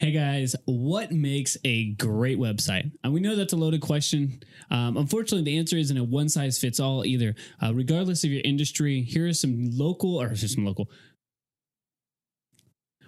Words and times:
Hey 0.00 0.12
guys, 0.12 0.56
what 0.64 1.12
makes 1.12 1.58
a 1.62 1.92
great 1.92 2.38
website? 2.38 2.90
And 3.04 3.12
we 3.12 3.20
know 3.20 3.36
that's 3.36 3.52
a 3.52 3.56
loaded 3.56 3.82
question. 3.82 4.40
Um, 4.70 4.96
unfortunately, 4.96 5.42
the 5.42 5.58
answer 5.58 5.76
isn't 5.76 5.94
a 5.94 6.02
one 6.02 6.30
size 6.30 6.58
fits 6.58 6.80
all 6.80 7.04
either. 7.04 7.34
Uh, 7.62 7.74
regardless 7.74 8.24
of 8.24 8.30
your 8.30 8.40
industry, 8.42 9.02
here 9.02 9.28
are 9.28 9.34
some 9.34 9.68
local 9.70 10.18
or 10.18 10.34
some 10.36 10.64
local. 10.64 10.88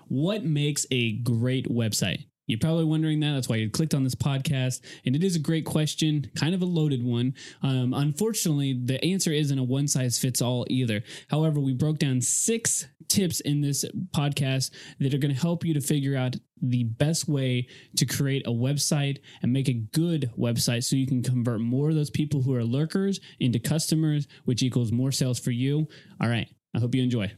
What 0.08 0.44
makes 0.44 0.84
a 0.90 1.12
great 1.12 1.66
website? 1.66 2.26
You're 2.46 2.58
probably 2.58 2.84
wondering 2.84 3.20
that. 3.20 3.32
That's 3.32 3.48
why 3.48 3.56
you 3.56 3.70
clicked 3.70 3.94
on 3.94 4.04
this 4.04 4.14
podcast. 4.14 4.80
And 5.06 5.14
it 5.14 5.22
is 5.22 5.36
a 5.36 5.40
great 5.40 5.64
question, 5.64 6.30
kind 6.34 6.54
of 6.54 6.62
a 6.62 6.66
loaded 6.66 7.04
one. 7.04 7.34
Um, 7.62 7.94
unfortunately, 7.94 8.80
the 8.84 9.02
answer 9.04 9.32
isn't 9.32 9.58
a 9.58 9.62
one 9.62 9.88
size 9.88 10.18
fits 10.18 10.42
all 10.42 10.66
either. 10.68 11.02
However, 11.30 11.60
we 11.60 11.72
broke 11.72 11.98
down 11.98 12.20
six 12.20 12.86
tips 13.08 13.40
in 13.40 13.60
this 13.60 13.84
podcast 14.10 14.70
that 14.98 15.14
are 15.14 15.18
going 15.18 15.34
to 15.34 15.40
help 15.40 15.64
you 15.64 15.74
to 15.74 15.80
figure 15.80 16.16
out 16.16 16.36
the 16.60 16.84
best 16.84 17.28
way 17.28 17.66
to 17.96 18.06
create 18.06 18.46
a 18.46 18.50
website 18.50 19.18
and 19.42 19.52
make 19.52 19.68
a 19.68 19.74
good 19.74 20.30
website 20.38 20.84
so 20.84 20.96
you 20.96 21.06
can 21.06 21.22
convert 21.22 21.60
more 21.60 21.90
of 21.90 21.94
those 21.94 22.10
people 22.10 22.42
who 22.42 22.54
are 22.54 22.64
lurkers 22.64 23.20
into 23.40 23.58
customers, 23.58 24.26
which 24.44 24.62
equals 24.62 24.92
more 24.92 25.12
sales 25.12 25.38
for 25.38 25.50
you. 25.50 25.86
All 26.20 26.28
right. 26.28 26.48
I 26.74 26.78
hope 26.78 26.94
you 26.94 27.02
enjoy. 27.02 27.30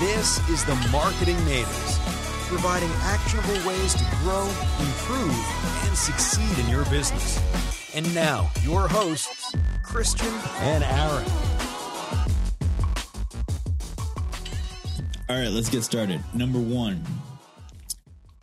This 0.00 0.48
is 0.48 0.64
the 0.64 0.74
Marketing 0.90 1.36
Natives, 1.44 1.98
providing 2.54 2.90
actionable 3.02 3.68
ways 3.68 3.94
to 3.94 4.04
grow, 4.22 4.44
improve, 4.78 5.84
and 5.86 5.96
succeed 5.96 6.56
in 6.64 6.70
your 6.70 6.84
business. 6.84 7.40
And 7.96 8.14
now, 8.14 8.48
your 8.62 8.86
hosts, 8.86 9.56
Christian 9.82 10.32
and 10.58 10.84
Aaron. 10.84 11.28
All 15.28 15.36
right, 15.36 15.50
let's 15.50 15.68
get 15.68 15.82
started. 15.82 16.22
Number 16.32 16.60
one, 16.60 17.04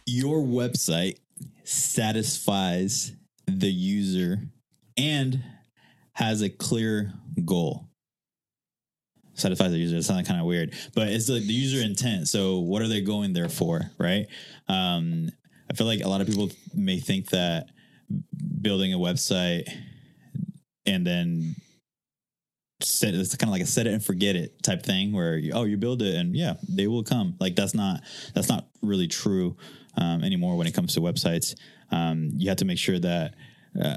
your 0.06 0.40
website 0.40 1.16
satisfies 1.64 3.14
the 3.48 3.72
user 3.72 4.40
and 4.98 5.42
has 6.12 6.42
a 6.42 6.50
clear 6.50 7.14
goal. 7.46 7.91
Satisfies 9.42 9.72
the 9.72 9.78
user. 9.78 9.98
It 9.98 10.04
sounds 10.04 10.28
kind 10.28 10.40
of 10.40 10.46
weird, 10.46 10.74
but 10.94 11.08
it's 11.08 11.30
like 11.30 11.44
the 11.44 11.54
user 11.54 11.84
intent. 11.84 12.28
So, 12.28 12.60
what 12.60 12.82
are 12.82 12.88
they 12.88 13.02
going 13.02 13.34
there 13.34 13.50
for, 13.50 13.82
right? 13.98 14.28
Um, 14.68 15.30
I 15.70 15.74
feel 15.74 15.88
like 15.88 16.02
a 16.02 16.08
lot 16.08 16.22
of 16.22 16.28
people 16.28 16.50
may 16.76 17.00
think 17.00 17.30
that 17.30 17.68
building 18.62 18.94
a 18.94 18.98
website 18.98 19.68
and 20.86 21.06
then 21.06 21.56
set 22.84 23.14
it's 23.14 23.36
kind 23.36 23.50
of 23.50 23.52
like 23.52 23.62
a 23.62 23.66
set 23.66 23.88
it 23.88 23.94
and 23.94 24.04
forget 24.04 24.36
it 24.36 24.62
type 24.64 24.84
thing 24.84 25.12
where 25.14 25.38
you, 25.38 25.52
oh 25.54 25.64
you 25.64 25.78
build 25.78 26.02
it 26.02 26.16
and 26.16 26.36
yeah 26.36 26.56
they 26.68 26.88
will 26.88 27.04
come 27.04 27.36
like 27.40 27.56
that's 27.56 27.74
not 27.74 28.02
that's 28.34 28.50
not 28.50 28.68
really 28.82 29.08
true 29.08 29.56
um, 29.98 30.24
anymore 30.24 30.58
when 30.58 30.68
it 30.68 30.74
comes 30.74 30.94
to 30.94 31.00
websites 31.00 31.56
um, 31.92 32.30
you 32.36 32.50
have 32.50 32.58
to 32.58 32.66
make 32.66 32.80
sure 32.80 33.00
that 33.00 33.36
uh, 33.82 33.96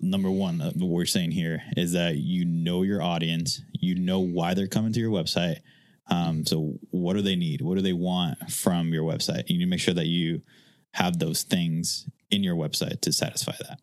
number 0.00 0.30
one 0.30 0.60
uh, 0.60 0.70
what 0.76 0.88
we're 0.88 1.06
saying 1.06 1.30
here 1.30 1.62
is 1.76 1.92
that 1.92 2.16
you 2.16 2.44
know 2.44 2.82
your 2.82 3.02
audience 3.02 3.62
you 3.86 3.94
know 3.94 4.20
why 4.20 4.54
they're 4.54 4.66
coming 4.66 4.92
to 4.92 5.00
your 5.00 5.10
website. 5.10 5.60
Um, 6.08 6.44
so 6.44 6.78
what 6.90 7.14
do 7.14 7.22
they 7.22 7.36
need? 7.36 7.60
What 7.62 7.76
do 7.76 7.82
they 7.82 7.92
want 7.92 8.50
from 8.50 8.92
your 8.92 9.04
website? 9.04 9.48
You 9.48 9.58
need 9.58 9.64
to 9.64 9.70
make 9.70 9.80
sure 9.80 9.94
that 9.94 10.06
you 10.06 10.42
have 10.92 11.18
those 11.18 11.42
things 11.42 12.08
in 12.30 12.42
your 12.42 12.56
website 12.56 13.00
to 13.02 13.12
satisfy 13.12 13.54
that. 13.60 13.78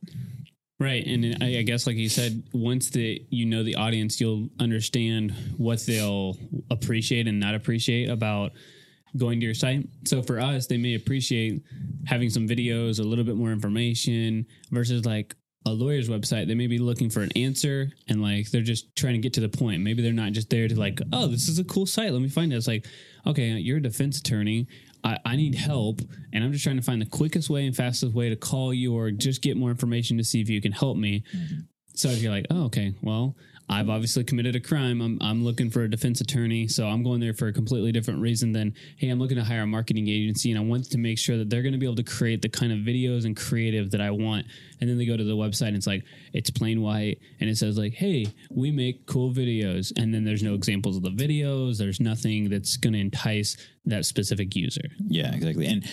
Right, 0.79 1.05
and 1.05 1.41
I 1.41 1.61
guess, 1.61 1.87
like 1.87 1.95
you 1.95 2.09
said, 2.09 2.43
once 2.51 2.89
the 2.89 3.25
you 3.29 3.45
know 3.45 3.63
the 3.63 3.75
audience, 3.75 4.19
you'll 4.19 4.49
understand 4.59 5.33
what 5.55 5.79
they'll 5.85 6.35
appreciate 6.69 7.27
and 7.27 7.39
not 7.39 7.55
appreciate 7.55 8.09
about 8.09 8.51
going 9.15 9.39
to 9.39 9.45
your 9.45 9.53
site. 9.53 9.87
So 10.05 10.21
for 10.21 10.39
us, 10.39 10.67
they 10.67 10.77
may 10.77 10.95
appreciate 10.95 11.63
having 12.05 12.29
some 12.29 12.47
videos, 12.47 12.99
a 12.99 13.03
little 13.03 13.23
bit 13.23 13.35
more 13.35 13.51
information, 13.51 14.45
versus 14.71 15.05
like 15.05 15.35
a 15.65 15.71
lawyer's 15.71 16.09
website. 16.09 16.47
They 16.47 16.55
may 16.55 16.67
be 16.67 16.77
looking 16.77 17.09
for 17.09 17.21
an 17.21 17.31
answer 17.35 17.89
and 18.09 18.21
like 18.21 18.51
they're 18.51 18.61
just 18.61 18.95
trying 18.95 19.13
to 19.13 19.19
get 19.19 19.33
to 19.33 19.41
the 19.41 19.49
point. 19.49 19.81
Maybe 19.81 20.01
they're 20.01 20.11
not 20.11 20.33
just 20.33 20.49
there 20.49 20.67
to 20.67 20.79
like, 20.79 20.99
oh, 21.11 21.27
this 21.27 21.47
is 21.47 21.59
a 21.59 21.63
cool 21.63 21.85
site. 21.85 22.11
Let 22.11 22.21
me 22.21 22.29
find 22.29 22.51
it. 22.51 22.57
It's 22.57 22.67
like, 22.67 22.85
okay, 23.25 23.49
you're 23.51 23.77
a 23.77 23.81
defense 23.81 24.19
attorney. 24.19 24.67
I, 25.03 25.19
I 25.25 25.35
need 25.35 25.55
help 25.55 26.01
and 26.31 26.43
I'm 26.43 26.51
just 26.51 26.63
trying 26.63 26.77
to 26.77 26.81
find 26.81 27.01
the 27.01 27.05
quickest 27.05 27.49
way 27.49 27.65
and 27.65 27.75
fastest 27.75 28.13
way 28.13 28.29
to 28.29 28.35
call 28.35 28.73
you 28.73 28.95
or 28.95 29.11
just 29.11 29.41
get 29.41 29.57
more 29.57 29.69
information 29.69 30.17
to 30.17 30.23
see 30.23 30.41
if 30.41 30.49
you 30.49 30.61
can 30.61 30.71
help 30.71 30.97
me. 30.97 31.23
Mm-hmm. 31.35 31.59
So 31.95 32.09
if 32.09 32.21
you're 32.21 32.31
like, 32.31 32.47
oh, 32.49 32.65
okay, 32.65 32.95
well, 33.01 33.35
I've 33.69 33.89
obviously 33.89 34.23
committed 34.23 34.55
a 34.55 34.59
crime. 34.59 35.01
I'm, 35.01 35.17
I'm 35.21 35.43
looking 35.43 35.69
for 35.69 35.83
a 35.83 35.89
defense 35.89 36.21
attorney. 36.21 36.67
So 36.67 36.85
I'm 36.85 37.03
going 37.03 37.19
there 37.19 37.33
for 37.33 37.47
a 37.47 37.53
completely 37.53 37.91
different 37.91 38.19
reason 38.19 38.51
than, 38.51 38.75
hey, 38.97 39.09
I'm 39.09 39.19
looking 39.19 39.37
to 39.37 39.43
hire 39.43 39.61
a 39.61 39.67
marketing 39.67 40.09
agency 40.09 40.51
and 40.51 40.59
I 40.59 40.63
want 40.63 40.89
to 40.91 40.97
make 40.97 41.17
sure 41.17 41.37
that 41.37 41.49
they're 41.49 41.61
going 41.61 41.73
to 41.73 41.79
be 41.79 41.85
able 41.85 41.95
to 41.95 42.03
create 42.03 42.41
the 42.41 42.49
kind 42.49 42.71
of 42.71 42.79
videos 42.79 43.25
and 43.25 43.35
creative 43.35 43.91
that 43.91 44.01
I 44.01 44.11
want. 44.11 44.45
And 44.81 44.89
then 44.89 44.97
they 44.97 45.05
go 45.05 45.15
to 45.15 45.23
the 45.23 45.35
website 45.35 45.69
and 45.69 45.77
it's 45.77 45.87
like, 45.87 46.03
it's 46.33 46.49
plain 46.49 46.81
white. 46.81 47.19
And 47.39 47.49
it 47.49 47.57
says, 47.57 47.77
like, 47.77 47.93
hey, 47.93 48.27
we 48.51 48.71
make 48.71 49.05
cool 49.05 49.31
videos. 49.31 49.93
And 49.95 50.13
then 50.13 50.25
there's 50.25 50.43
no 50.43 50.55
examples 50.55 50.97
of 50.97 51.03
the 51.03 51.11
videos. 51.11 51.77
There's 51.77 51.99
nothing 51.99 52.49
that's 52.49 52.75
going 52.77 52.93
to 52.93 52.99
entice 52.99 53.55
that 53.85 54.05
specific 54.05 54.55
user. 54.55 54.89
Yeah, 55.07 55.33
exactly. 55.33 55.67
And 55.67 55.89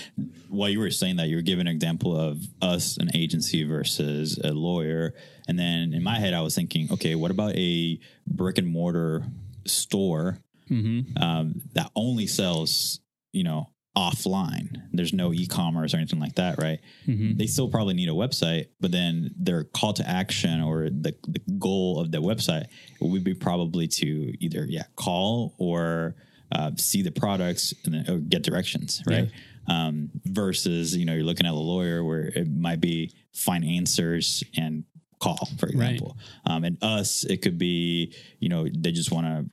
while 0.49 0.69
you 0.69 0.79
were 0.79 0.91
saying 0.91 1.17
that, 1.17 1.29
you 1.29 1.37
were 1.37 1.43
giving 1.43 1.67
an 1.67 1.75
example 1.75 2.19
of 2.19 2.43
us, 2.63 2.97
an 2.97 3.11
agency 3.15 3.65
versus 3.65 4.39
a 4.39 4.53
lawyer. 4.53 5.15
And 5.49 5.59
then 5.59 5.93
in 5.93 6.03
my 6.03 6.19
head, 6.19 6.35
I 6.35 6.41
was 6.41 6.55
thinking, 6.55 6.89
okay, 6.93 7.15
what 7.15 7.31
about 7.31 7.57
a 7.57 7.99
brick 8.27 8.59
and 8.59 8.69
mortar 8.69 9.25
store 9.67 10.39
mm-hmm. 10.71 11.21
um, 11.21 11.63
that 11.75 11.91
only 11.97 12.27
sells, 12.29 13.01
you 13.33 13.43
know, 13.43 13.71
offline? 13.97 14.77
There's 14.93 15.13
no 15.13 15.33
e-commerce 15.33 15.93
or 15.93 15.97
anything 15.97 16.21
like 16.21 16.37
that, 16.37 16.63
right? 16.63 16.79
Mm-hmm. 17.09 17.39
They 17.39 17.47
still 17.47 17.69
probably 17.69 17.95
need 17.95 18.09
a 18.09 18.13
website, 18.13 18.67
but 18.79 18.93
then 18.93 19.35
their 19.37 19.65
call 19.65 19.95
to 19.95 20.09
action 20.09 20.63
or 20.63 20.85
the, 20.91 21.17
the 21.27 21.41
goal 21.59 21.99
of 21.99 22.13
the 22.13 22.19
website 22.19 22.67
would 23.01 23.25
be 23.25 23.35
probably 23.35 23.89
to 23.89 24.33
either 24.39 24.65
yeah 24.69 24.85
call 24.95 25.55
or 25.59 26.15
uh, 26.53 26.71
see 26.77 27.03
the 27.03 27.13
products 27.13 27.75
and 27.85 27.95
then 27.95 28.27
get 28.29 28.43
directions, 28.43 29.03
right? 29.07 29.31
Yeah. 29.31 29.31
Um, 29.69 30.11
versus 30.25 30.97
you 30.97 31.05
know 31.05 31.15
you're 31.15 31.25
looking 31.25 31.47
at 31.47 31.53
a 31.53 31.55
lawyer 31.55 32.03
where 32.03 32.27
it 32.27 32.49
might 32.49 32.81
be 32.81 33.13
find 33.33 33.65
answers 33.65 34.43
and 34.57 34.85
call, 35.21 35.49
for 35.59 35.67
example. 35.67 36.17
Right. 36.47 36.55
Um, 36.55 36.65
and 36.65 36.79
us, 36.83 37.25
it 37.25 37.43
could 37.43 37.59
be, 37.59 38.15
you 38.41 38.49
know, 38.49 38.67
they 38.73 38.91
just 38.91 39.13
want 39.13 39.27
to 39.27 39.47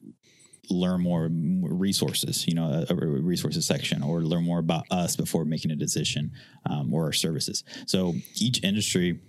learn 0.70 1.02
more 1.02 1.30
resources, 1.30 2.48
you 2.48 2.54
know, 2.54 2.86
a, 2.90 2.94
a, 2.94 2.96
resources 2.96 3.66
section 3.66 4.04
or 4.04 4.22
learn 4.22 4.44
more 4.44 4.60
about 4.60 4.86
us 4.92 5.16
before 5.16 5.46
making 5.46 5.72
a 5.72 5.76
decision 5.76 6.32
um, 6.70 6.94
or 6.94 7.06
our 7.06 7.14
services. 7.14 7.64
So 7.86 8.16
each 8.36 8.64
industry 8.64 9.20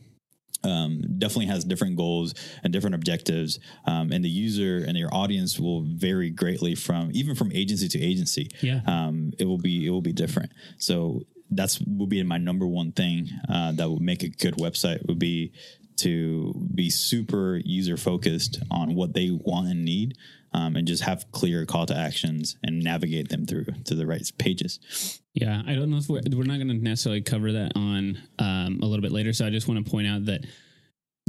um, 0.64 1.02
definitely 1.19 1.46
has 1.46 1.64
different 1.64 1.96
goals 1.96 2.34
and 2.62 2.72
different 2.72 2.94
objectives, 2.94 3.58
um, 3.86 4.12
and 4.12 4.24
the 4.24 4.28
user 4.28 4.84
and 4.86 4.96
your 4.96 5.12
audience 5.14 5.58
will 5.58 5.82
vary 5.82 6.30
greatly 6.30 6.74
from 6.74 7.10
even 7.12 7.34
from 7.34 7.52
agency 7.52 7.88
to 7.88 8.00
agency. 8.00 8.50
Yeah, 8.60 8.80
um, 8.86 9.32
it 9.38 9.44
will 9.44 9.58
be 9.58 9.86
it 9.86 9.91
will 9.91 10.02
be 10.02 10.12
different. 10.12 10.52
So 10.78 11.22
that's 11.50 11.80
will 11.80 12.06
be 12.06 12.22
my 12.22 12.38
number 12.38 12.66
one 12.66 12.92
thing 12.92 13.28
uh, 13.48 13.72
that 13.72 13.88
would 13.88 14.02
make 14.02 14.22
a 14.22 14.28
good 14.28 14.54
website 14.54 15.06
would 15.06 15.18
be 15.18 15.52
to 15.98 16.54
be 16.74 16.91
super 16.91 17.56
user 17.64 17.97
focused 17.97 18.62
on 18.70 18.94
what 18.94 19.14
they 19.14 19.30
want 19.30 19.68
and 19.68 19.84
need 19.84 20.16
um, 20.53 20.76
and 20.76 20.86
just 20.86 21.03
have 21.03 21.31
clear 21.32 21.66
call 21.66 21.86
to 21.86 21.97
actions 21.97 22.56
and 22.62 22.82
navigate 22.82 23.28
them 23.28 23.47
through 23.47 23.66
to 23.84 23.94
the 23.94 24.06
right 24.06 24.31
pages. 24.38 25.20
Yeah, 25.34 25.62
I 25.66 25.75
don't 25.75 25.91
know 25.91 25.98
if 25.98 26.09
we're, 26.09 26.22
we're 26.32 26.44
not 26.44 26.56
going 26.56 26.69
to 26.69 26.75
necessarily 26.75 27.22
cover 27.22 27.53
that 27.53 27.72
on 27.76 28.19
um, 28.38 28.81
a 28.82 28.86
little 28.86 29.03
bit 29.03 29.12
later. 29.12 29.32
So 29.32 29.47
I 29.47 29.50
just 29.50 29.69
want 29.69 29.84
to 29.84 29.91
point 29.91 30.06
out 30.06 30.25
that 30.26 30.47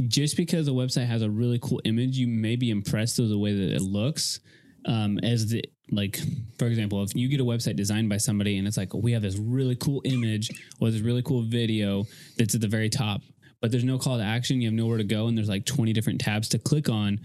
just 0.08 0.36
because 0.36 0.66
a 0.68 0.72
website 0.72 1.06
has 1.06 1.22
a 1.22 1.30
really 1.30 1.58
cool 1.58 1.80
image, 1.84 2.16
you 2.16 2.26
may 2.26 2.56
be 2.56 2.70
impressed 2.70 3.18
with 3.18 3.28
the 3.28 3.38
way 3.38 3.54
that 3.54 3.74
it 3.74 3.82
looks. 3.82 4.40
Um, 4.86 5.18
as 5.18 5.48
the 5.48 5.62
like, 5.90 6.18
for 6.58 6.66
example, 6.66 7.02
if 7.02 7.14
you 7.14 7.28
get 7.28 7.40
a 7.40 7.44
website 7.44 7.76
designed 7.76 8.08
by 8.08 8.16
somebody 8.16 8.56
and 8.56 8.66
it's 8.66 8.76
like, 8.76 8.94
we 8.94 9.12
have 9.12 9.22
this 9.22 9.36
really 9.36 9.76
cool 9.76 10.00
image 10.04 10.50
or 10.80 10.90
this 10.90 11.02
really 11.02 11.22
cool 11.22 11.42
video 11.42 12.04
that's 12.38 12.54
at 12.54 12.60
the 12.60 12.68
very 12.68 12.88
top, 12.88 13.20
but 13.60 13.70
there's 13.70 13.84
no 13.84 13.98
call 13.98 14.16
to 14.16 14.24
action. 14.24 14.60
You 14.60 14.68
have 14.68 14.74
nowhere 14.74 14.98
to 14.98 15.04
go, 15.04 15.26
and 15.26 15.36
there's 15.36 15.48
like 15.48 15.66
20 15.66 15.92
different 15.92 16.20
tabs 16.20 16.48
to 16.50 16.58
click 16.58 16.88
on. 16.88 17.20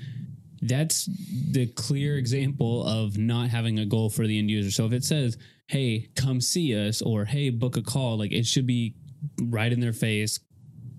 That's 0.61 1.09
the 1.51 1.67
clear 1.67 2.17
example 2.17 2.85
of 2.85 3.17
not 3.17 3.49
having 3.49 3.79
a 3.79 3.85
goal 3.85 4.09
for 4.09 4.25
the 4.25 4.37
end 4.39 4.49
user. 4.49 4.71
So 4.71 4.85
if 4.85 4.93
it 4.93 5.03
says, 5.03 5.37
hey, 5.67 6.09
come 6.15 6.41
see 6.41 6.75
us, 6.75 7.01
or 7.01 7.25
hey, 7.25 7.49
book 7.49 7.77
a 7.77 7.81
call, 7.81 8.17
like 8.17 8.31
it 8.31 8.45
should 8.45 8.67
be 8.67 8.95
right 9.41 9.71
in 9.71 9.79
their 9.79 9.93
face, 9.93 10.39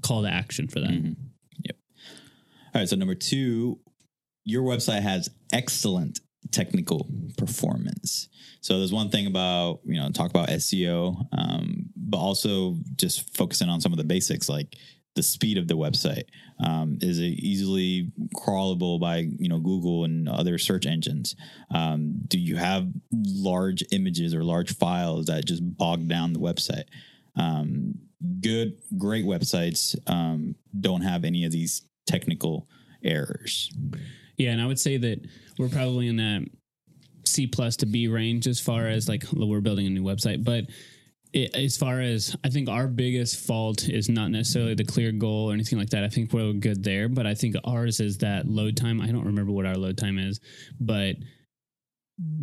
call 0.02 0.22
to 0.22 0.28
action 0.28 0.68
for 0.68 0.80
that. 0.80 0.90
Mm-hmm. 0.90 1.12
Yep. 1.64 1.76
All 2.74 2.80
right. 2.80 2.88
So, 2.88 2.96
number 2.96 3.14
two, 3.14 3.78
your 4.44 4.62
website 4.62 5.02
has 5.02 5.28
excellent 5.52 6.20
technical 6.52 7.06
performance. 7.36 8.28
So 8.60 8.78
there's 8.78 8.92
one 8.92 9.10
thing 9.10 9.26
about 9.26 9.80
you 9.84 10.00
know 10.00 10.10
talk 10.10 10.30
about 10.30 10.48
SEO, 10.48 11.26
um, 11.32 11.90
but 11.96 12.18
also 12.18 12.76
just 12.96 13.36
focusing 13.36 13.68
on 13.68 13.80
some 13.80 13.92
of 13.92 13.98
the 13.98 14.04
basics 14.04 14.48
like 14.48 14.76
the 15.16 15.22
speed 15.22 15.58
of 15.58 15.66
the 15.66 15.76
website. 15.76 16.24
Um, 16.64 16.98
is 17.00 17.18
it 17.18 17.24
easily 17.24 18.12
crawlable 18.36 19.00
by 19.00 19.26
you 19.38 19.48
know 19.48 19.58
Google 19.58 20.04
and 20.04 20.28
other 20.28 20.58
search 20.58 20.86
engines? 20.86 21.34
Um, 21.74 22.20
do 22.28 22.38
you 22.38 22.56
have 22.56 22.86
large 23.12 23.82
images 23.90 24.34
or 24.34 24.44
large 24.44 24.76
files 24.76 25.26
that 25.26 25.44
just 25.44 25.76
bog 25.76 26.06
down 26.06 26.32
the 26.32 26.38
website? 26.38 26.84
Um, 27.34 27.98
good, 28.40 28.78
great 28.96 29.24
websites 29.24 29.96
um, 30.06 30.54
don't 30.78 31.02
have 31.02 31.24
any 31.24 31.44
of 31.44 31.52
these 31.52 31.82
technical 32.06 32.68
errors. 33.02 33.72
Yeah, 34.36 34.52
and 34.52 34.60
I 34.60 34.66
would 34.66 34.78
say 34.78 34.98
that 34.98 35.20
we're 35.58 35.68
probably 35.68 36.08
in 36.08 36.16
that 36.16 36.46
C 37.24 37.46
plus 37.46 37.76
to 37.76 37.86
B 37.86 38.08
range 38.08 38.46
as 38.46 38.60
far 38.60 38.86
as 38.86 39.08
like 39.08 39.24
we're 39.32 39.60
building 39.60 39.86
a 39.86 39.90
new 39.90 40.02
website, 40.02 40.44
but 40.44 40.64
as 41.54 41.76
far 41.76 42.00
as 42.00 42.36
I 42.44 42.48
think 42.48 42.68
our 42.68 42.86
biggest 42.86 43.46
fault 43.46 43.88
is 43.88 44.08
not 44.08 44.30
necessarily 44.30 44.74
the 44.74 44.84
clear 44.84 45.12
goal 45.12 45.50
or 45.50 45.54
anything 45.54 45.78
like 45.78 45.90
that. 45.90 46.04
I 46.04 46.08
think 46.08 46.32
we're 46.32 46.52
good 46.52 46.82
there, 46.82 47.08
but 47.08 47.26
I 47.26 47.34
think 47.34 47.56
ours 47.64 48.00
is 48.00 48.18
that 48.18 48.46
load 48.46 48.76
time. 48.76 49.00
I 49.00 49.06
don't 49.06 49.26
remember 49.26 49.52
what 49.52 49.66
our 49.66 49.76
load 49.76 49.98
time 49.98 50.18
is, 50.18 50.40
but 50.80 51.16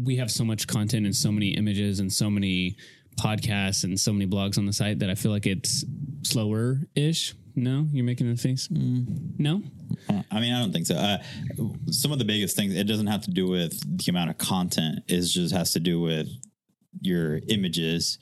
we 0.04 0.18
have 0.18 0.30
so 0.30 0.44
much 0.44 0.68
content 0.68 1.06
and 1.06 1.16
so 1.16 1.32
many 1.32 1.50
images 1.50 2.00
and 2.00 2.12
so 2.12 2.30
many 2.30 2.78
podcasts 3.20 3.84
and 3.84 4.00
so 4.00 4.14
many 4.14 4.28
blogs 4.28 4.58
on 4.58 4.66
the 4.66 4.74
site 4.74 5.00
that 5.00 5.10
I 5.10 5.16
feel 5.16 5.32
like 5.32 5.46
it's 5.46 5.84
slower 6.24 6.82
ish. 6.96 7.34
No, 7.56 7.88
you're 7.92 8.06
making 8.06 8.30
the 8.30 8.36
face. 8.36 8.68
Mm. 8.68 9.40
No, 9.40 9.62
I 10.32 10.40
mean, 10.40 10.54
I 10.54 10.60
don't 10.60 10.72
think 10.72 10.88
so. 10.88 10.96
Uh, 10.96 11.18
some 11.92 12.12
of 12.12 12.18
the 12.18 12.26
biggest 12.26 12.56
things 12.56 12.76
it 12.76 12.88
doesn't 12.88 13.08
have 13.08 13.22
to 13.24 13.32
do 13.32 13.48
with 13.48 13.80
the 13.98 14.10
amount 14.10 14.32
of 14.32 14.40
content; 14.40 15.00
it 15.08 15.22
just 15.22 15.54
has 15.54 15.74
to 15.74 15.80
do 15.80 16.02
with 16.02 16.28
your 17.02 17.40
images, 17.50 18.18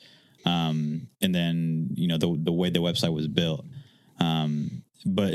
um, 0.46 1.08
and 1.22 1.34
then 1.34 1.90
you 1.94 2.08
know 2.08 2.18
the 2.18 2.38
the 2.44 2.52
way 2.52 2.70
the 2.70 2.80
website 2.80 3.14
was 3.14 3.28
built. 3.28 3.66
Um, 4.20 4.84
but 5.06 5.34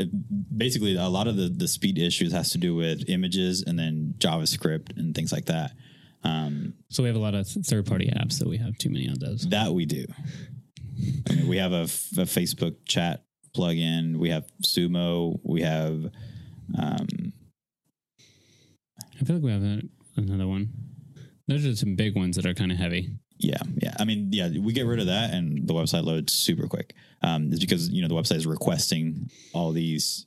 basically, 0.57 0.97
a 0.97 1.09
lot 1.09 1.27
of 1.27 1.37
the 1.37 1.49
the 1.49 1.69
speed 1.69 1.99
issues 1.99 2.33
has 2.33 2.51
to 2.51 2.59
do 2.59 2.75
with 2.75 3.09
images 3.09 3.63
and 3.67 3.79
then 3.79 4.15
JavaScript 4.19 4.97
and 4.97 5.15
things 5.15 5.33
like 5.33 5.47
that. 5.47 5.73
Um, 6.23 6.75
so 6.89 7.03
we 7.03 7.09
have 7.09 7.17
a 7.17 7.21
lot 7.21 7.35
of 7.35 7.47
third 7.47 7.87
party 7.87 8.09
apps 8.09 8.39
that 8.39 8.49
we 8.49 8.59
have 8.59 8.77
too 8.79 8.91
many 8.91 9.09
of 9.09 9.21
those. 9.21 9.49
That 9.49 9.73
we 9.73 9.87
do. 9.87 10.07
I 11.31 11.35
mean, 11.35 11.49
we 11.49 11.59
have 11.59 11.73
a, 11.73 11.83
a 11.83 12.27
Facebook 12.27 12.77
chat 12.87 13.25
plugin. 13.57 14.17
We 14.17 14.31
have 14.31 14.47
Sumo. 14.65 15.39
We 15.45 15.63
have. 15.63 16.11
Um, 16.79 17.33
I 19.21 19.25
feel 19.25 19.37
like 19.37 19.45
we 19.45 19.53
have 19.53 19.83
another 20.17 20.47
one. 20.47 20.69
Those 21.49 21.65
are 21.65 21.77
some 21.77 21.95
big 21.95 22.17
ones 22.17 22.37
that 22.37 22.47
are 22.47 22.55
kind 22.55 22.73
of 22.73 22.79
heavy. 22.79 23.11
Yeah, 23.39 23.59
yeah. 23.77 23.95
I 23.99 24.05
mean, 24.05 24.31
yeah, 24.33 24.49
we 24.59 24.73
get 24.73 24.87
rid 24.87 25.01
of 25.01 25.07
that, 25.07 25.33
and 25.33 25.67
the 25.69 25.75
website 25.75 26.05
loads 26.05 26.33
super 26.33 26.67
quick. 26.67 26.95
Um, 27.23 27.51
it's 27.51 27.61
because 27.61 27.89
you 27.91 28.03
know 28.03 28.09
the 28.09 28.15
website 28.15 28.37
is 28.37 28.47
requesting 28.47 29.31
all 29.53 29.73
these 29.73 30.27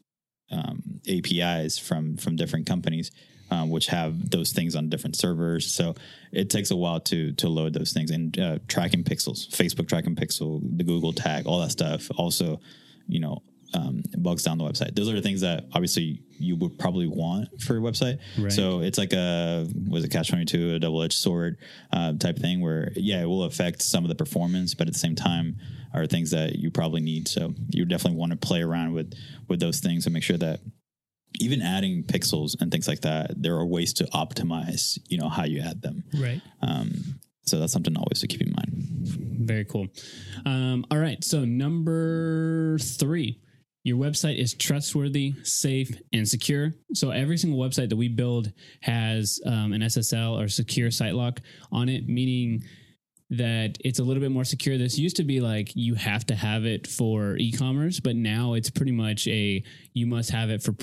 um, 0.52 1.02
APIs 1.08 1.80
from 1.80 2.18
from 2.18 2.36
different 2.36 2.68
companies, 2.68 3.12
um, 3.52 3.70
which 3.70 3.88
have 3.88 4.30
those 4.30 4.52
things 4.52 4.76
on 4.76 4.90
different 4.90 5.16
servers. 5.16 5.70
So 5.72 5.96
it 6.32 6.50
takes 6.50 6.72
a 6.72 6.76
while 6.76 7.00
to 7.02 7.34
to 7.34 7.50
load 7.50 7.74
those 7.74 7.94
things 7.94 8.12
and 8.12 8.38
uh, 8.40 8.60
tracking 8.68 9.04
pixels, 9.04 9.48
Facebook 9.50 9.88
tracking 9.88 10.16
pixel, 10.16 10.62
the 10.78 10.84
Google 10.84 11.14
tag, 11.14 11.48
all 11.48 11.60
that 11.62 11.72
stuff. 11.72 12.12
Also, 12.18 12.60
you 13.08 13.20
know, 13.20 13.42
um, 13.74 14.02
bugs 14.18 14.44
down 14.44 14.58
the 14.58 14.64
website. 14.64 14.96
Those 14.96 15.10
are 15.10 15.14
the 15.14 15.22
things 15.22 15.42
that 15.42 15.66
obviously 15.74 16.24
you 16.40 16.56
would 16.56 16.80
probably 16.80 17.08
want 17.08 17.62
for 17.62 17.78
a 17.78 17.82
website. 17.82 18.20
Right. 18.38 18.52
So 18.52 18.82
it's 18.82 18.98
like 18.98 19.14
a 19.14 19.68
was 19.88 20.04
it 20.04 20.10
catch 20.10 20.30
twenty 20.30 20.46
two, 20.46 20.76
a 20.76 20.80
double 20.80 21.04
edged 21.04 21.18
sword 21.18 21.58
uh, 21.92 22.14
type 22.14 22.40
thing 22.40 22.62
where 22.62 22.92
yeah, 22.96 23.22
it 23.22 23.26
will 23.26 23.44
affect 23.44 23.82
some 23.82 24.04
of 24.04 24.10
the 24.10 24.16
performance, 24.16 24.74
but 24.74 24.88
at 24.88 24.94
the 24.94 25.00
same 25.00 25.16
time 25.16 25.58
are 25.94 26.06
things 26.06 26.32
that 26.32 26.56
you 26.56 26.72
probably 26.72 27.02
need. 27.02 27.28
So 27.28 27.54
you 27.70 27.86
definitely 27.86 28.20
want 28.20 28.32
to 28.32 28.38
play 28.38 28.62
around 28.62 28.94
with 28.94 29.14
with 29.48 29.60
those 29.60 29.80
things 29.80 30.06
and 30.06 30.14
make 30.14 30.24
sure 30.24 30.38
that 30.38 30.62
even 31.40 31.62
adding 31.62 32.04
pixels 32.04 32.60
and 32.60 32.72
things 32.72 32.88
like 32.88 33.02
that, 33.02 33.32
there 33.42 33.56
are 33.56 33.66
ways 33.66 33.94
to 33.94 34.04
optimize, 34.06 34.98
you 35.08 35.18
know, 35.18 35.30
how 35.30 35.46
you 35.46 35.62
add 35.62 35.82
them. 35.82 36.04
Right. 36.14 36.42
Um, 36.62 37.20
so 37.46 37.60
that's 37.60 37.74
something 37.74 37.96
always 37.98 38.20
to 38.22 38.28
keep 38.28 38.42
in 38.42 38.52
mind. 38.52 38.72
Very 39.48 39.66
cool. 39.66 39.88
Um, 40.46 40.86
all 40.92 40.98
right. 40.98 41.24
So 41.24 41.46
number 41.46 42.78
three, 42.80 43.40
your 43.84 43.98
website 43.98 44.38
is 44.38 44.54
trustworthy, 44.54 45.34
safe, 45.44 45.92
and 46.12 46.28
secure. 46.28 46.74
So 46.94 47.12
every 47.12 47.38
single 47.38 47.60
website 47.60 47.90
that 47.90 47.96
we 47.96 48.10
build 48.10 48.52
has 48.82 49.40
um, 49.46 49.72
an 49.74 49.82
SSL 49.82 50.40
or 50.40 50.48
secure 50.48 50.92
site 50.92 51.16
lock 51.16 51.40
on 51.72 51.88
it, 51.88 52.08
meaning 52.08 52.64
that 53.30 53.78
it's 53.82 54.00
a 54.00 54.04
little 54.04 54.22
bit 54.22 54.32
more 54.32 54.44
secure. 54.44 54.78
This 54.78 54.98
used 54.98 55.16
to 55.18 55.24
be 55.24 55.40
like 55.40 55.72
you 55.76 55.96
have 55.96 56.26
to 56.28 56.36
have 56.36 56.66
it 56.66 56.88
for 56.88 57.38
e-commerce, 57.38 58.00
but 58.00 58.16
now 58.16 58.54
it's 58.54 58.70
pretty 58.70 58.92
much 58.92 59.28
a 59.28 59.64
you 59.94 60.08
must 60.08 60.32
have 60.32 60.50
it 60.50 60.62
for 60.62 60.76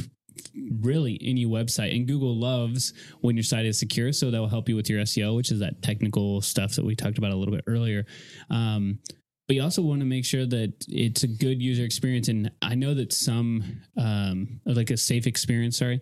really 0.81 1.19
any 1.23 1.45
website. 1.45 1.95
And 1.95 2.07
Google 2.07 2.35
loves 2.35 2.93
when 3.21 3.37
your 3.37 3.43
site 3.43 3.67
is 3.67 3.79
secure, 3.79 4.13
so 4.13 4.31
that 4.31 4.41
will 4.41 4.49
help 4.49 4.69
you 4.69 4.77
with 4.77 4.89
your 4.89 5.01
SEO, 5.03 5.37
which 5.37 5.51
is 5.51 5.61
that 5.61 5.83
technical 5.83 6.41
stuff 6.41 6.75
that 6.77 6.85
we 6.85 6.95
talked 6.95 7.19
about 7.19 7.33
a 7.33 7.37
little 7.37 7.55
bit 7.55 7.65
earlier. 7.67 8.07
Um, 8.49 9.01
but 9.47 9.55
you 9.55 9.63
also 9.63 9.81
want 9.81 10.01
to 10.01 10.07
make 10.07 10.25
sure 10.25 10.45
that 10.45 10.73
it's 10.89 11.23
a 11.23 11.29
good 11.29 11.63
user 11.63 11.85
experience. 11.85 12.27
And 12.27 12.51
I 12.63 12.75
know 12.75 12.95
that 12.95 13.13
some, 13.13 13.81
um, 13.97 14.61
like 14.65 14.91
a 14.91 14.97
safe 14.97 15.29
experience, 15.29 15.79
sorry. 15.79 16.01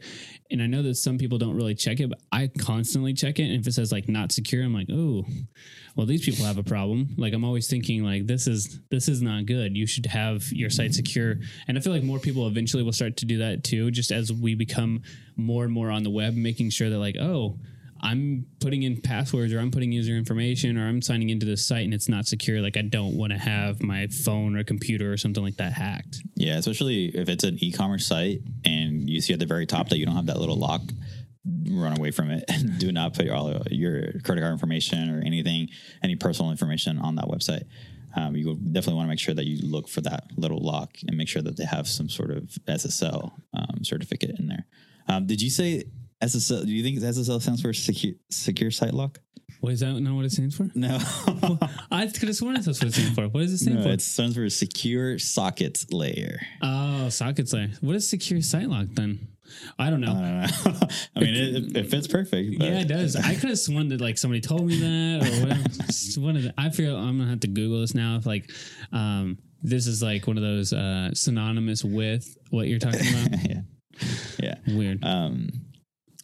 And 0.50 0.62
I 0.62 0.66
know 0.66 0.82
that 0.82 0.94
some 0.94 1.18
people 1.18 1.36
don't 1.36 1.54
really 1.54 1.74
check 1.74 2.00
it, 2.00 2.08
but 2.08 2.20
I 2.32 2.50
constantly 2.58 3.12
check 3.12 3.38
it. 3.38 3.44
And 3.44 3.60
if 3.60 3.66
it 3.66 3.72
says 3.72 3.92
like 3.92 4.08
not 4.08 4.32
secure, 4.32 4.64
I'm 4.64 4.72
like, 4.72 4.88
oh, 4.90 5.26
well, 5.94 6.06
these 6.06 6.24
people 6.24 6.46
have 6.46 6.56
a 6.56 6.62
problem. 6.62 7.14
Like 7.18 7.34
I'm 7.34 7.44
always 7.44 7.68
thinking 7.68 8.02
like 8.02 8.26
this 8.26 8.46
is 8.46 8.80
this 8.90 9.08
is 9.08 9.20
not 9.20 9.44
good. 9.44 9.76
You 9.76 9.86
should 9.86 10.06
have 10.06 10.50
your 10.50 10.70
site 10.70 10.94
secure. 10.94 11.36
And 11.68 11.76
I 11.76 11.82
feel 11.82 11.92
like 11.92 12.02
more 12.02 12.18
people 12.18 12.46
eventually 12.46 12.82
will 12.82 12.92
start 12.92 13.18
to 13.18 13.26
do 13.26 13.38
that 13.38 13.62
too, 13.62 13.90
just 13.90 14.10
as 14.10 14.32
we 14.32 14.54
become 14.54 15.02
more 15.36 15.64
and 15.64 15.72
more 15.72 15.90
on 15.90 16.02
the 16.02 16.10
web, 16.10 16.34
making 16.34 16.70
sure 16.70 16.88
that 16.88 16.98
like, 16.98 17.16
oh, 17.20 17.58
I'm 18.04 18.44
putting 18.60 18.82
in 18.82 19.00
passwords 19.00 19.52
or 19.54 19.58
I'm 19.58 19.70
putting 19.70 19.90
user 19.90 20.12
information 20.12 20.76
or 20.76 20.86
I'm 20.86 21.00
signing 21.00 21.30
into 21.30 21.46
this 21.46 21.66
site 21.66 21.84
and 21.84 21.94
it's 21.94 22.08
not 22.08 22.26
secure. 22.26 22.60
Like 22.60 22.76
I 22.76 22.82
don't 22.82 23.16
want 23.16 23.32
to 23.32 23.38
have 23.38 23.82
my 23.82 24.08
phone 24.08 24.56
or 24.56 24.62
computer 24.62 25.10
or 25.10 25.16
something 25.16 25.42
like 25.42 25.56
that 25.56 25.72
hacked. 25.72 26.22
Yeah, 26.36 26.58
especially 26.58 27.06
if 27.06 27.30
it's 27.30 27.44
an 27.44 27.56
e-commerce 27.60 28.06
site 28.06 28.40
and 28.66 29.08
you 29.08 29.22
see 29.22 29.32
at 29.32 29.38
the 29.38 29.46
very 29.46 29.64
top 29.64 29.88
that 29.88 29.96
you 29.96 30.04
don't 30.04 30.16
have 30.16 30.26
that 30.26 30.38
little 30.38 30.58
lock. 30.58 30.82
Run 31.70 31.96
away 31.96 32.10
from 32.10 32.30
it. 32.30 32.44
Do 32.78 32.92
not 32.92 33.14
put 33.14 33.30
all 33.30 33.62
your 33.70 34.20
credit 34.20 34.42
card 34.42 34.52
information 34.52 35.10
or 35.10 35.22
anything, 35.24 35.70
any 36.02 36.14
personal 36.14 36.50
information 36.50 36.98
on 36.98 37.16
that 37.16 37.24
website. 37.24 37.64
Um, 38.14 38.36
you 38.36 38.54
definitely 38.54 38.94
want 38.94 39.06
to 39.06 39.10
make 39.10 39.18
sure 39.18 39.34
that 39.34 39.46
you 39.46 39.66
look 39.66 39.88
for 39.88 40.02
that 40.02 40.24
little 40.36 40.62
lock 40.62 40.98
and 41.08 41.16
make 41.16 41.28
sure 41.28 41.42
that 41.42 41.56
they 41.56 41.64
have 41.64 41.88
some 41.88 42.10
sort 42.10 42.30
of 42.30 42.44
SSL 42.68 43.32
um, 43.54 43.82
certificate 43.82 44.38
in 44.38 44.48
there. 44.48 44.66
Um, 45.08 45.26
did 45.26 45.42
you 45.42 45.50
say 45.50 45.84
SSL. 46.24 46.66
Do 46.66 46.72
you 46.72 46.82
think 46.82 46.98
SSL 46.98 47.40
stands 47.40 47.62
for 47.62 47.72
secure, 47.72 48.14
secure 48.30 48.70
site 48.70 48.94
lock? 48.94 49.20
What 49.60 49.72
is 49.72 49.80
that 49.80 49.98
not 49.98 50.14
what 50.14 50.26
it 50.26 50.32
stands 50.32 50.56
for? 50.56 50.70
No. 50.74 50.98
I 51.90 52.06
could 52.06 52.28
have 52.28 52.36
sworn 52.36 52.54
that's 52.54 52.66
what 52.66 52.82
it 52.82 52.92
stands 52.92 53.14
for. 53.14 53.28
What 53.28 53.40
does 53.40 53.52
it 53.52 53.58
stand 53.58 53.78
no, 53.78 53.82
for? 53.84 53.88
It 53.90 54.02
stands 54.02 54.36
for 54.36 54.48
secure 54.50 55.18
sockets 55.18 55.90
layer. 55.90 56.38
Oh, 56.62 57.08
sockets 57.08 57.52
layer. 57.52 57.70
What 57.80 57.96
is 57.96 58.08
secure 58.08 58.42
site 58.42 58.68
lock 58.68 58.88
then? 58.90 59.28
I 59.78 59.88
don't 59.88 60.00
know. 60.00 60.12
I, 60.12 60.50
don't 60.64 60.80
know. 60.80 60.88
I 61.16 61.20
mean, 61.20 61.34
it, 61.34 61.76
it, 61.76 61.90
fits 61.90 62.06
perfect. 62.06 62.58
But. 62.58 62.68
Yeah, 62.68 62.80
it 62.80 62.88
does. 62.88 63.16
I 63.24 63.34
could 63.34 63.48
have 63.48 63.58
sworn 63.58 63.88
that 63.88 64.00
like 64.00 64.18
somebody 64.18 64.40
told 64.40 64.66
me 64.66 64.78
that 64.80 65.26
or 65.26 65.40
whatever. 65.40 66.20
one 66.20 66.36
of 66.36 66.42
the, 66.42 66.54
I 66.58 66.70
feel 66.70 66.96
I'm 66.96 67.18
gonna 67.18 67.30
have 67.30 67.40
to 67.40 67.48
Google 67.48 67.80
this 67.80 67.94
now. 67.94 68.16
If 68.16 68.26
like, 68.26 68.50
um, 68.92 69.38
this 69.62 69.86
is 69.86 70.02
like 70.02 70.26
one 70.26 70.36
of 70.36 70.42
those 70.42 70.74
uh, 70.74 71.10
synonymous 71.14 71.82
with 71.82 72.36
what 72.50 72.68
you're 72.68 72.78
talking 72.78 73.00
about. 73.00 73.48
yeah. 73.48 73.60
Yeah. 74.38 74.54
Weird. 74.68 75.04
Um, 75.04 75.48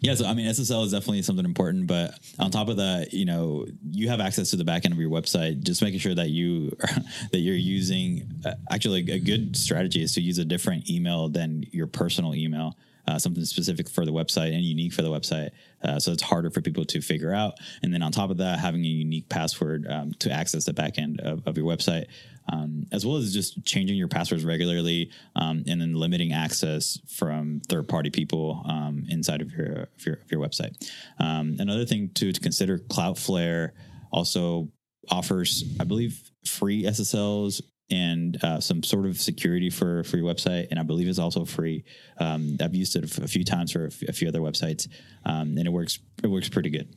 yeah, 0.03 0.15
so 0.15 0.25
I 0.27 0.35
mean, 0.35 0.47
SSL 0.47 0.85
is 0.85 0.93
definitely 0.93 1.23
something 1.23 1.45
important, 1.45 1.87
but 1.87 2.19
on 2.39 2.51
top 2.51 2.69
of 2.69 2.79
that, 2.79 3.13
you 3.13 3.27
know, 3.27 3.67
you 3.91 4.09
have 4.09 4.21
access 4.21 4.51
to 4.51 4.57
the 4.57 4.65
back 4.65 4.85
end 4.85 4.95
of 4.95 5.01
your 5.01 5.11
website. 5.11 5.63
Just 5.63 5.83
making 5.83 6.01
sure 6.01 6.15
that 6.15 6.31
you 6.31 6.77
that 7.33 7.39
you're 7.39 7.55
using 7.55 8.27
uh, 8.45 8.55
actually 8.71 9.11
a 9.11 9.19
good 9.19 9.57
strategy 9.57 10.03
is 10.03 10.15
to 10.15 10.23
use 10.23 10.39
a 10.39 10.45
different 10.45 10.89
email 10.89 11.29
than 11.29 11.65
your 11.71 11.87
personal 11.87 12.35
email. 12.35 12.77
Uh, 13.07 13.19
something 13.19 13.45
specific 13.45 13.89
for 13.89 14.05
the 14.05 14.13
website 14.13 14.55
and 14.55 14.63
unique 14.63 14.93
for 14.93 15.03
the 15.03 15.09
website. 15.09 15.51
Uh, 15.83 15.99
so 15.99 16.13
it's 16.13 16.23
harder 16.23 16.49
for 16.49 16.61
people 16.61 16.85
to 16.85 17.01
figure 17.01 17.35
out. 17.35 17.55
And 17.83 17.93
then 17.93 18.03
on 18.03 18.13
top 18.13 18.31
of 18.31 18.37
that, 18.37 18.61
having 18.61 18.85
a 18.85 18.89
unique 18.89 19.29
password 19.29 19.87
um, 19.91 20.13
to 20.21 20.31
access 20.31 20.65
the 20.67 20.73
backend 20.73 21.19
of, 21.21 21.45
of 21.47 21.57
your 21.57 21.67
website 21.67 22.07
um, 22.51 22.85
as 22.93 23.07
well 23.07 23.17
as 23.17 23.33
just 23.33 23.65
changing 23.65 23.97
your 23.97 24.09
passwords 24.09 24.45
regularly 24.45 25.11
um, 25.37 25.65
and 25.67 25.81
then 25.81 25.95
limiting 25.95 26.33
access 26.33 26.99
from 27.09 27.61
third 27.69 27.89
party 27.89 28.11
people 28.11 28.63
um, 28.67 29.05
inside 29.09 29.41
of 29.41 29.53
your, 29.53 29.89
of 29.97 30.07
your, 30.07 30.15
of 30.17 30.31
your 30.31 30.41
website. 30.41 30.91
Um, 31.19 31.57
another 31.59 31.85
thing 31.85 32.11
to, 32.15 32.33
to 32.33 32.41
consider 32.41 32.79
Cloudflare 32.79 33.71
also 34.13 34.71
offers, 35.11 35.65
I 35.79 35.85
believe, 35.85 36.31
free 36.45 36.85
SSLs 36.85 37.63
and 37.91 38.43
uh, 38.45 38.61
some 38.61 38.83
sort 38.83 39.07
of 39.07 39.21
security 39.21 39.69
for 39.69 40.05
for 40.05 40.17
your 40.17 40.33
website, 40.33 40.69
and 40.71 40.79
I 40.79 40.85
believe 40.85 41.09
it's 41.09 41.19
also 41.19 41.45
free. 41.45 41.85
Um, 42.19 42.57
I've 42.61 42.75
used 42.75 42.95
it 42.97 43.19
a 43.19 43.27
few 43.27 43.45
times 43.45 43.73
for 43.73 43.87
a 43.87 44.13
few 44.13 44.29
other 44.29 44.41
websites, 44.41 44.89
um, 45.25 45.57
and 45.59 45.67
it 45.67 45.73
works. 45.73 45.99
It 46.23 46.29
works 46.29 46.49
pretty 46.49 46.71
good. 46.71 46.95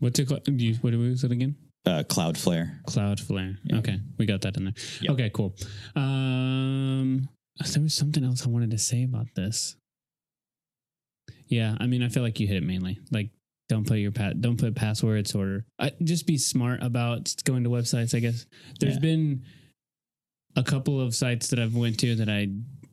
What's 0.00 0.18
it? 0.18 0.28
What 0.28 0.94
was 0.94 1.22
it 1.24 1.30
again? 1.30 1.56
Uh, 1.86 2.02
Cloudflare. 2.04 2.82
Cloudflare. 2.84 3.56
Yeah. 3.64 3.78
Okay, 3.78 3.98
we 4.18 4.26
got 4.26 4.40
that 4.42 4.56
in 4.56 4.64
there. 4.64 4.74
Yep. 5.02 5.12
Okay, 5.12 5.30
cool. 5.32 5.54
Um, 5.94 7.28
there 7.72 7.82
was 7.82 7.94
something 7.94 8.24
else 8.24 8.46
I 8.46 8.50
wanted 8.50 8.70
to 8.72 8.78
say 8.78 9.02
about 9.04 9.26
this. 9.34 9.76
Yeah, 11.48 11.76
I 11.80 11.86
mean, 11.86 12.02
I 12.02 12.08
feel 12.08 12.22
like 12.22 12.40
you 12.40 12.46
hit 12.46 12.56
it 12.56 12.62
mainly. 12.64 12.98
Like, 13.10 13.30
don't 13.68 13.86
put 13.86 13.98
your 13.98 14.12
pat, 14.12 14.40
don't 14.40 14.58
put 14.58 14.74
passwords 14.74 15.34
or 15.34 15.64
uh, 15.78 15.90
just 16.02 16.26
be 16.26 16.38
smart 16.38 16.82
about 16.82 17.34
going 17.44 17.64
to 17.64 17.70
websites. 17.70 18.14
I 18.14 18.20
guess 18.20 18.46
there's 18.80 18.94
Yeah. 18.94 19.00
been 19.00 19.42
a 20.54 20.62
couple 20.62 21.00
of 21.00 21.14
sites 21.14 21.48
that 21.48 21.58
I've 21.58 21.74
went 21.74 21.98
to 22.00 22.14
that 22.16 22.28
I 22.28 22.48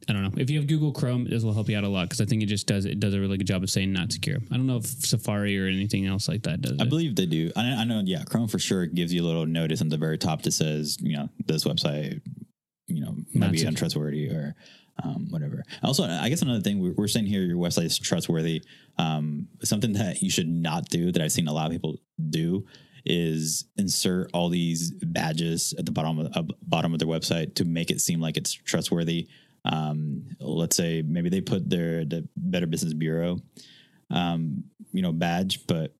I 0.10 0.13
don't 0.13 0.24
know. 0.24 0.31
If 0.38 0.50
you 0.50 0.60
have 0.60 0.67
Google 0.67 0.91
Chrome, 0.91 1.25
this 1.29 1.43
will 1.43 1.53
help 1.53 1.69
you 1.69 1.77
out 1.77 1.83
a 1.83 1.89
lot 1.89 2.10
because 2.10 2.22
I 2.22 2.25
think 2.25 2.43
it 2.43 2.48
just 2.48 2.67
does 2.67 2.86
it 2.86 3.00
does 3.00 3.13
a 3.13 3.19
really 3.19 3.38
good 3.38 3.48
job 3.48 3.63
of 3.63 3.69
saying 3.69 3.93
not 3.93 4.12
secure. 4.12 4.38
I 4.51 4.57
don't 4.57 4.67
know 4.67 4.77
if 4.77 4.86
Safari 4.86 5.60
or 5.60 5.67
anything 5.67 6.05
else 6.05 6.27
like 6.27 6.43
that 6.43 6.62
does. 6.62 6.77
I 6.79 6.83
it. 6.83 6.89
believe 6.89 7.15
they 7.15 7.25
do. 7.25 7.51
I, 7.55 7.62
I 7.74 7.83
know, 7.83 8.01
yeah, 8.03 8.24
Chrome 8.24 8.48
for 8.48 8.60
sure 8.60 8.86
gives 8.86 9.13
you 9.13 9.24
a 9.24 9.25
little 9.25 9.45
notice 9.45 9.81
on 9.81 9.89
the 9.89 9.98
very 9.98 10.17
top 10.17 10.41
that 10.43 10.51
says, 10.51 10.98
you 11.01 11.15
know, 11.15 11.29
this 11.45 11.63
website, 11.63 12.22
you 12.88 13.01
know, 13.01 13.15
might 13.33 13.51
be 13.51 13.63
untrustworthy 13.63 14.29
or 14.29 14.55
um, 15.03 15.27
whatever. 15.29 15.63
Also, 15.81 16.03
I 16.03 16.29
guess 16.29 16.41
another 16.41 16.62
thing 16.62 16.79
we're, 16.79 16.93
we're 16.93 17.07
saying 17.07 17.25
here, 17.25 17.41
your 17.41 17.57
website 17.57 17.86
is 17.86 17.98
trustworthy. 17.98 18.63
Um, 18.98 19.48
something 19.63 19.93
that 19.93 20.22
you 20.22 20.29
should 20.29 20.50
not 20.50 20.89
do 20.89 21.12
that 21.12 21.22
I've 21.22 21.31
seen 21.31 21.48
a 21.48 21.53
lot 21.53 21.67
of 21.67 21.72
people 21.72 21.98
do 22.29 22.65
is 23.05 23.65
insert 23.77 24.29
all 24.33 24.50
these 24.50 24.91
badges 24.91 25.74
at 25.77 25.86
the 25.86 25.91
bottom 25.91 26.19
of 26.19 26.38
uh, 26.38 26.43
bottom 26.62 26.93
of 26.93 27.00
their 27.00 27.07
website 27.07 27.55
to 27.55 27.65
make 27.65 27.91
it 27.91 28.01
seem 28.01 28.22
like 28.22 28.38
it's 28.38 28.53
trustworthy. 28.53 29.27
Um, 29.65 30.27
let's 30.39 30.75
say 30.75 31.01
maybe 31.01 31.29
they 31.29 31.41
put 31.41 31.70
their 31.70 32.05
the 32.05 32.27
Better 32.36 32.67
Business 32.67 32.93
Bureau, 32.93 33.39
um, 34.10 34.65
you 34.91 35.01
know, 35.01 35.13
badge, 35.13 35.65
but 35.67 35.93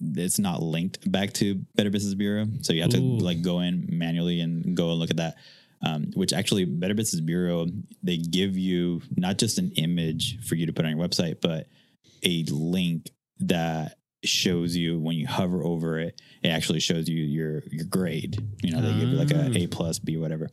it's 0.00 0.38
not 0.38 0.62
linked 0.62 1.10
back 1.10 1.32
to 1.34 1.54
Better 1.74 1.90
Business 1.90 2.14
Bureau. 2.14 2.46
So 2.60 2.72
you 2.72 2.82
have 2.82 2.90
to 2.90 3.00
like 3.00 3.42
go 3.42 3.60
in 3.60 3.86
manually 3.90 4.40
and 4.40 4.76
go 4.76 4.90
and 4.90 4.98
look 4.98 5.10
at 5.10 5.16
that. 5.16 5.36
Um, 5.82 6.10
which 6.14 6.32
actually 6.32 6.64
Better 6.64 6.94
Business 6.94 7.20
Bureau, 7.20 7.66
they 8.02 8.16
give 8.16 8.56
you 8.56 9.02
not 9.14 9.36
just 9.36 9.58
an 9.58 9.72
image 9.76 10.42
for 10.46 10.54
you 10.54 10.66
to 10.66 10.72
put 10.72 10.86
on 10.86 10.96
your 10.96 11.06
website, 11.06 11.40
but 11.42 11.66
a 12.22 12.44
link 12.44 13.10
that 13.40 13.98
shows 14.24 14.74
you 14.74 14.98
when 14.98 15.16
you 15.16 15.26
hover 15.26 15.62
over 15.62 15.98
it, 15.98 16.20
it 16.42 16.48
actually 16.48 16.80
shows 16.80 17.08
you 17.08 17.22
your 17.22 17.62
your 17.70 17.84
grade. 17.84 18.36
You 18.62 18.72
know, 18.72 18.80
they 18.80 18.98
give 18.98 19.08
you 19.10 19.16
like 19.16 19.30
a 19.30 19.56
A 19.56 19.66
plus, 19.66 19.98
B, 19.98 20.16
whatever. 20.16 20.48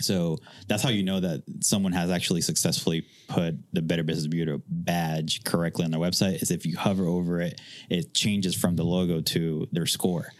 So 0.00 0.38
that's 0.66 0.82
how 0.82 0.88
you 0.88 1.02
know 1.02 1.20
that 1.20 1.42
someone 1.60 1.92
has 1.92 2.10
actually 2.10 2.40
successfully 2.40 3.06
put 3.28 3.56
the 3.72 3.82
Better 3.82 4.02
Business 4.02 4.26
Bureau 4.26 4.60
badge 4.68 5.44
correctly 5.44 5.84
on 5.84 5.90
their 5.90 6.00
website. 6.00 6.42
Is 6.42 6.50
if 6.50 6.66
you 6.66 6.76
hover 6.76 7.06
over 7.06 7.40
it, 7.40 7.60
it 7.88 8.14
changes 8.14 8.54
from 8.54 8.76
the 8.76 8.84
logo 8.84 9.20
to 9.20 9.68
their 9.72 9.86
score. 9.86 10.32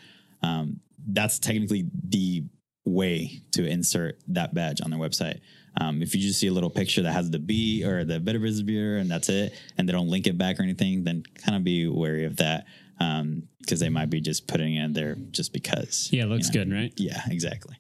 Um, 0.42 0.80
that's 1.06 1.38
technically 1.38 1.88
the 2.08 2.44
way 2.84 3.42
to 3.52 3.66
insert 3.66 4.18
that 4.28 4.54
badge 4.54 4.80
on 4.82 4.90
their 4.90 5.00
website. 5.00 5.40
Um, 5.80 6.02
if 6.02 6.14
you 6.14 6.20
just 6.20 6.38
see 6.38 6.48
a 6.48 6.52
little 6.52 6.70
picture 6.70 7.02
that 7.02 7.12
has 7.12 7.30
the 7.30 7.38
B 7.38 7.84
or 7.84 8.04
the 8.04 8.20
Better 8.20 8.38
Business 8.38 8.62
Bureau 8.62 9.00
and 9.00 9.10
that's 9.10 9.28
it, 9.28 9.54
and 9.78 9.88
they 9.88 9.92
don't 9.92 10.08
link 10.08 10.26
it 10.26 10.36
back 10.36 10.58
or 10.58 10.62
anything, 10.62 11.04
then 11.04 11.22
kind 11.38 11.56
of 11.56 11.64
be 11.64 11.86
wary 11.86 12.24
of 12.24 12.36
that 12.36 12.66
Um, 13.02 13.49
because 13.61 13.78
they 13.78 13.88
might 13.88 14.11
be 14.11 14.21
just 14.21 14.49
putting 14.49 14.75
it 14.75 14.85
in 14.85 14.92
there 14.92 15.14
just 15.30 15.52
because. 15.52 16.09
yeah, 16.12 16.25
it 16.25 16.26
looks 16.26 16.52
you 16.52 16.64
know? 16.64 16.64
good, 16.64 16.75
right? 16.75 16.92
Yeah, 16.97 17.23
exactly. 17.28 17.76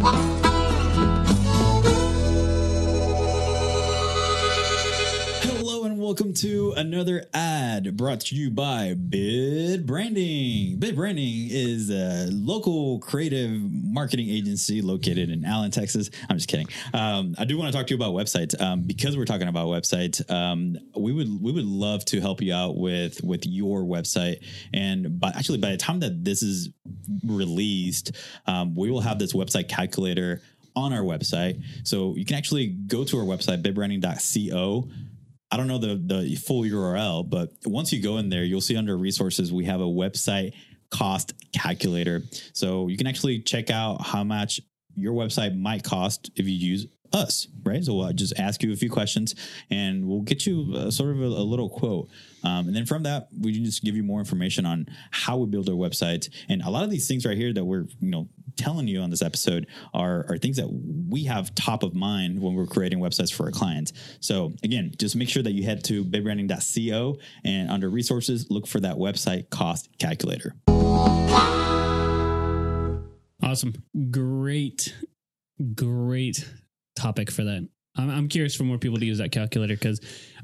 Hello 0.00 0.45
welcome 6.06 6.32
to 6.32 6.72
another 6.76 7.24
ad 7.34 7.96
brought 7.96 8.20
to 8.20 8.36
you 8.36 8.48
by 8.48 8.94
Bit 8.94 9.84
Branding. 9.84 10.78
Bit 10.78 10.94
Branding 10.94 11.48
is 11.50 11.90
a 11.90 12.28
local 12.30 13.00
creative 13.00 13.50
marketing 13.50 14.28
agency 14.28 14.80
located 14.82 15.30
in 15.30 15.44
Allen, 15.44 15.72
Texas. 15.72 16.08
I'm 16.30 16.36
just 16.36 16.48
kidding. 16.48 16.68
Um, 16.94 17.34
I 17.40 17.44
do 17.44 17.58
want 17.58 17.72
to 17.72 17.76
talk 17.76 17.88
to 17.88 17.94
you 17.94 17.96
about 17.96 18.14
websites 18.14 18.58
um, 18.60 18.82
because 18.82 19.16
we're 19.16 19.24
talking 19.24 19.48
about 19.48 19.66
websites. 19.66 20.30
Um, 20.30 20.78
we 20.96 21.10
would 21.10 21.42
we 21.42 21.50
would 21.50 21.64
love 21.64 22.04
to 22.04 22.20
help 22.20 22.40
you 22.40 22.54
out 22.54 22.76
with 22.76 23.20
with 23.24 23.44
your 23.44 23.82
website. 23.82 24.44
And 24.72 25.18
by, 25.18 25.30
actually, 25.30 25.58
by 25.58 25.72
the 25.72 25.76
time 25.76 25.98
that 26.00 26.24
this 26.24 26.40
is 26.40 26.70
released, 27.24 28.12
um, 28.46 28.76
we 28.76 28.92
will 28.92 29.00
have 29.00 29.18
this 29.18 29.32
website 29.32 29.68
calculator 29.68 30.40
on 30.76 30.92
our 30.92 31.02
website. 31.02 31.60
So 31.82 32.14
you 32.14 32.24
can 32.24 32.36
actually 32.36 32.68
go 32.68 33.02
to 33.02 33.18
our 33.18 33.24
website, 33.24 33.62
bitbranding.co. 33.62 34.88
I 35.50 35.56
don't 35.56 35.68
know 35.68 35.78
the 35.78 35.94
the 35.96 36.34
full 36.36 36.62
URL, 36.62 37.28
but 37.28 37.50
once 37.64 37.92
you 37.92 38.02
go 38.02 38.18
in 38.18 38.28
there, 38.28 38.44
you'll 38.44 38.60
see 38.60 38.76
under 38.76 38.96
resources 38.96 39.52
we 39.52 39.64
have 39.64 39.80
a 39.80 39.84
website 39.84 40.52
cost 40.90 41.34
calculator. 41.52 42.22
So 42.52 42.88
you 42.88 42.96
can 42.96 43.06
actually 43.06 43.40
check 43.40 43.70
out 43.70 44.02
how 44.02 44.24
much 44.24 44.60
your 44.96 45.12
website 45.12 45.56
might 45.56 45.84
cost 45.84 46.30
if 46.36 46.46
you 46.46 46.54
use 46.54 46.86
us, 47.12 47.48
right? 47.64 47.84
So 47.84 47.94
we'll 47.94 48.12
just 48.12 48.38
ask 48.38 48.62
you 48.62 48.72
a 48.72 48.76
few 48.76 48.90
questions 48.90 49.34
and 49.70 50.06
we'll 50.06 50.22
get 50.22 50.46
you 50.46 50.72
uh 50.74 50.90
sort 50.90 51.10
of 51.10 51.22
a, 51.22 51.26
a 51.26 51.46
little 51.46 51.68
quote. 51.68 52.08
Um, 52.44 52.68
and 52.68 52.76
then 52.76 52.86
from 52.86 53.02
that, 53.04 53.28
we 53.40 53.52
can 53.52 53.64
just 53.64 53.82
give 53.82 53.96
you 53.96 54.04
more 54.04 54.20
information 54.20 54.66
on 54.66 54.86
how 55.10 55.36
we 55.36 55.46
build 55.46 55.68
our 55.68 55.74
websites. 55.74 56.28
And 56.48 56.62
a 56.62 56.70
lot 56.70 56.84
of 56.84 56.90
these 56.90 57.08
things 57.08 57.26
right 57.26 57.36
here 57.36 57.52
that 57.52 57.64
we're, 57.64 57.86
you 58.00 58.10
know, 58.10 58.28
telling 58.56 58.88
you 58.88 59.00
on 59.00 59.10
this 59.10 59.22
episode 59.22 59.66
are, 59.92 60.24
are 60.28 60.38
things 60.38 60.56
that 60.56 60.68
we 61.08 61.24
have 61.24 61.54
top 61.54 61.82
of 61.82 61.94
mind 61.94 62.40
when 62.40 62.54
we're 62.54 62.66
creating 62.66 62.98
websites 63.00 63.32
for 63.32 63.46
our 63.46 63.50
clients. 63.50 63.92
So 64.20 64.52
again, 64.62 64.92
just 64.98 65.16
make 65.16 65.28
sure 65.28 65.42
that 65.42 65.52
you 65.52 65.64
head 65.64 65.84
to 65.84 66.04
bitbranding.co 66.04 67.18
and 67.44 67.70
under 67.70 67.90
resources, 67.90 68.46
look 68.50 68.66
for 68.66 68.80
that 68.80 68.96
website 68.96 69.50
cost 69.50 69.88
calculator. 69.98 70.54
Awesome. 73.42 73.74
Great, 74.10 74.94
great 75.74 76.48
topic 76.96 77.30
for 77.30 77.44
that. 77.44 77.68
I'm, 77.96 78.10
I'm 78.10 78.28
curious 78.28 78.54
for 78.54 78.64
more 78.64 78.78
people 78.78 78.98
to 78.98 79.06
use 79.06 79.18
that 79.18 79.32
calculator 79.32 79.74
because 79.74 80.00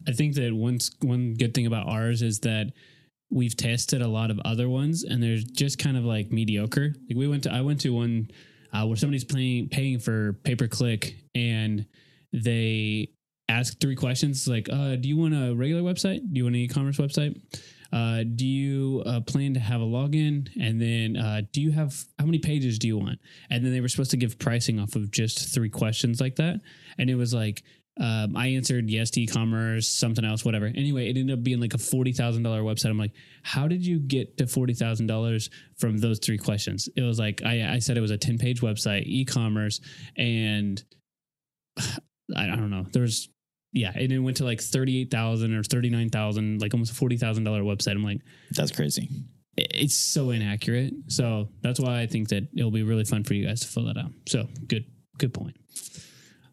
I 0.06 0.12
think 0.12 0.34
that 0.36 0.52
one, 0.52 0.78
one 1.00 1.34
good 1.34 1.54
thing 1.54 1.66
about 1.66 1.88
ours 1.88 2.22
is 2.22 2.40
that 2.40 2.72
we've 3.30 3.56
tested 3.56 4.02
a 4.02 4.08
lot 4.08 4.30
of 4.30 4.40
other 4.44 4.68
ones 4.68 5.04
and 5.04 5.22
they're 5.22 5.38
just 5.38 5.78
kind 5.78 5.96
of 5.96 6.04
like 6.04 6.30
mediocre. 6.30 6.94
Like 7.08 7.16
we 7.16 7.28
went 7.28 7.44
to, 7.44 7.52
I 7.52 7.62
went 7.62 7.80
to 7.80 7.90
one 7.90 8.30
uh, 8.72 8.86
where 8.86 8.96
somebody's 8.96 9.24
paying, 9.24 9.68
paying 9.68 9.98
for 9.98 10.34
pay 10.44 10.54
per 10.54 10.68
click 10.68 11.16
and 11.34 11.86
they 12.32 13.08
ask 13.48 13.78
three 13.80 13.96
questions 13.96 14.48
like, 14.48 14.68
uh, 14.70 14.96
do 14.96 15.08
you 15.08 15.16
want 15.16 15.34
a 15.34 15.54
regular 15.54 15.82
website? 15.82 16.20
Do 16.20 16.38
you 16.38 16.44
want 16.44 16.56
an 16.56 16.62
e-commerce 16.62 16.98
website? 16.98 17.40
Uh, 17.92 18.24
do 18.24 18.46
you 18.46 19.02
uh, 19.04 19.20
plan 19.20 19.54
to 19.54 19.60
have 19.60 19.80
a 19.80 19.84
login? 19.84 20.48
And 20.60 20.80
then, 20.80 21.16
uh, 21.16 21.42
do 21.52 21.60
you 21.60 21.72
have 21.72 22.04
how 22.18 22.24
many 22.24 22.38
pages 22.38 22.78
do 22.78 22.88
you 22.88 22.96
want? 22.96 23.18
And 23.50 23.64
then 23.64 23.72
they 23.72 23.80
were 23.80 23.88
supposed 23.88 24.12
to 24.12 24.16
give 24.16 24.38
pricing 24.38 24.80
off 24.80 24.96
of 24.96 25.10
just 25.10 25.54
three 25.54 25.68
questions 25.68 26.20
like 26.20 26.36
that. 26.36 26.60
And 26.98 27.10
it 27.10 27.16
was 27.16 27.34
like, 27.34 27.62
um, 28.00 28.36
I 28.36 28.48
answered 28.48 28.88
yes 28.88 29.10
to 29.10 29.20
e-commerce, 29.20 29.86
something 29.86 30.24
else, 30.24 30.44
whatever. 30.44 30.66
Anyway, 30.66 31.10
it 31.10 31.16
ended 31.18 31.38
up 31.38 31.44
being 31.44 31.60
like 31.60 31.74
a 31.74 31.78
forty 31.78 32.12
thousand 32.12 32.42
dollar 32.42 32.62
website. 32.62 32.88
I'm 32.88 32.98
like, 32.98 33.12
how 33.42 33.68
did 33.68 33.84
you 33.84 33.98
get 33.98 34.38
to 34.38 34.46
forty 34.46 34.72
thousand 34.72 35.08
dollars 35.08 35.50
from 35.76 35.98
those 35.98 36.18
three 36.18 36.38
questions? 36.38 36.88
It 36.96 37.02
was 37.02 37.18
like 37.18 37.42
I, 37.44 37.74
I 37.74 37.78
said 37.80 37.98
it 37.98 38.00
was 38.00 38.10
a 38.10 38.16
ten 38.16 38.38
page 38.38 38.62
website, 38.62 39.02
e-commerce, 39.04 39.80
and 40.16 40.82
I, 41.78 41.92
I 42.34 42.56
don't 42.56 42.70
know. 42.70 42.86
There 42.90 43.02
was 43.02 43.28
yeah, 43.72 43.92
and 43.94 44.12
it 44.12 44.18
went 44.18 44.36
to 44.38 44.44
like 44.44 44.60
thirty 44.60 45.00
eight 45.00 45.10
thousand 45.10 45.54
or 45.54 45.62
thirty 45.62 45.90
nine 45.90 46.10
thousand, 46.10 46.60
like 46.60 46.74
almost 46.74 46.92
a 46.92 46.94
forty 46.94 47.16
thousand 47.16 47.44
dollar 47.44 47.62
website. 47.62 47.92
I'm 47.92 48.04
like, 48.04 48.20
That's 48.50 48.70
crazy. 48.72 49.08
it's 49.56 49.94
so 49.94 50.30
inaccurate. 50.30 50.92
So 51.08 51.48
that's 51.62 51.80
why 51.80 52.00
I 52.00 52.06
think 52.06 52.28
that 52.28 52.48
it'll 52.56 52.70
be 52.70 52.82
really 52.82 53.04
fun 53.04 53.24
for 53.24 53.34
you 53.34 53.46
guys 53.46 53.60
to 53.60 53.68
fill 53.68 53.84
that 53.86 53.96
out. 53.98 54.12
So 54.26 54.46
good, 54.66 54.84
good 55.18 55.32
point. 55.34 55.56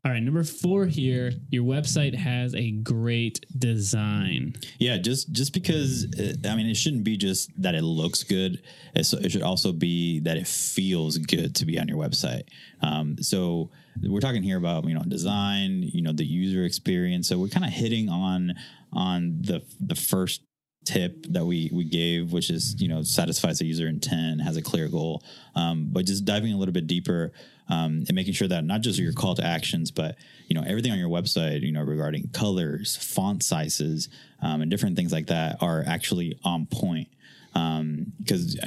All 0.09 0.15
right, 0.15 0.23
number 0.23 0.43
four 0.43 0.87
here. 0.87 1.33
Your 1.51 1.63
website 1.63 2.15
has 2.15 2.55
a 2.55 2.71
great 2.71 3.45
design. 3.55 4.55
Yeah, 4.79 4.97
just 4.97 5.31
just 5.31 5.53
because 5.53 6.07
uh, 6.19 6.49
I 6.49 6.55
mean, 6.55 6.65
it 6.65 6.77
shouldn't 6.77 7.03
be 7.03 7.15
just 7.15 7.51
that 7.61 7.75
it 7.75 7.83
looks 7.83 8.23
good. 8.23 8.59
It's, 8.95 9.13
it 9.13 9.31
should 9.31 9.43
also 9.43 9.71
be 9.71 10.19
that 10.21 10.35
it 10.35 10.47
feels 10.47 11.19
good 11.19 11.53
to 11.57 11.65
be 11.67 11.77
on 11.77 11.87
your 11.87 11.99
website. 11.99 12.45
Um, 12.81 13.21
so 13.21 13.69
we're 14.01 14.19
talking 14.19 14.41
here 14.41 14.57
about 14.57 14.85
you 14.85 14.95
know 14.95 15.03
design, 15.03 15.83
you 15.83 16.01
know 16.01 16.11
the 16.11 16.25
user 16.25 16.63
experience. 16.63 17.27
So 17.27 17.37
we're 17.37 17.49
kind 17.49 17.65
of 17.67 17.71
hitting 17.71 18.09
on 18.09 18.55
on 18.91 19.43
the 19.43 19.61
the 19.79 19.93
first 19.93 20.41
tip 20.85 21.23
that 21.29 21.45
we 21.45 21.69
we 21.71 21.83
gave, 21.83 22.33
which 22.33 22.49
is 22.49 22.81
you 22.81 22.87
know 22.87 23.03
satisfies 23.03 23.59
the 23.59 23.67
user 23.67 23.87
intent, 23.87 24.41
has 24.41 24.57
a 24.57 24.61
clear 24.63 24.87
goal. 24.87 25.23
Um, 25.53 25.89
but 25.91 26.05
just 26.05 26.25
diving 26.25 26.51
a 26.51 26.57
little 26.57 26.73
bit 26.73 26.87
deeper 26.87 27.31
um, 27.69 28.03
and 28.07 28.13
making 28.13 28.33
sure 28.33 28.47
that 28.47 28.63
not 28.63 28.81
just 28.81 28.99
your 28.99 29.13
call 29.13 29.35
to 29.35 29.45
actions, 29.45 29.91
but 29.91 30.17
you 30.47 30.55
know 30.55 30.63
everything 30.65 30.91
on 30.91 30.99
your 30.99 31.09
website, 31.09 31.61
you 31.61 31.71
know 31.71 31.81
regarding 31.81 32.29
colors, 32.29 32.97
font 32.97 33.43
sizes, 33.43 34.09
um, 34.41 34.61
and 34.61 34.71
different 34.71 34.95
things 34.95 35.11
like 35.11 35.27
that 35.27 35.57
are 35.61 35.83
actually 35.85 36.39
on 36.43 36.65
point. 36.65 37.07
Because 37.53 38.59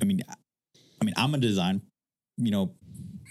I 0.00 0.04
mean, 0.04 0.22
I 1.00 1.04
mean, 1.04 1.14
I'm 1.16 1.34
a 1.34 1.38
design, 1.38 1.82
you 2.36 2.50
know, 2.50 2.74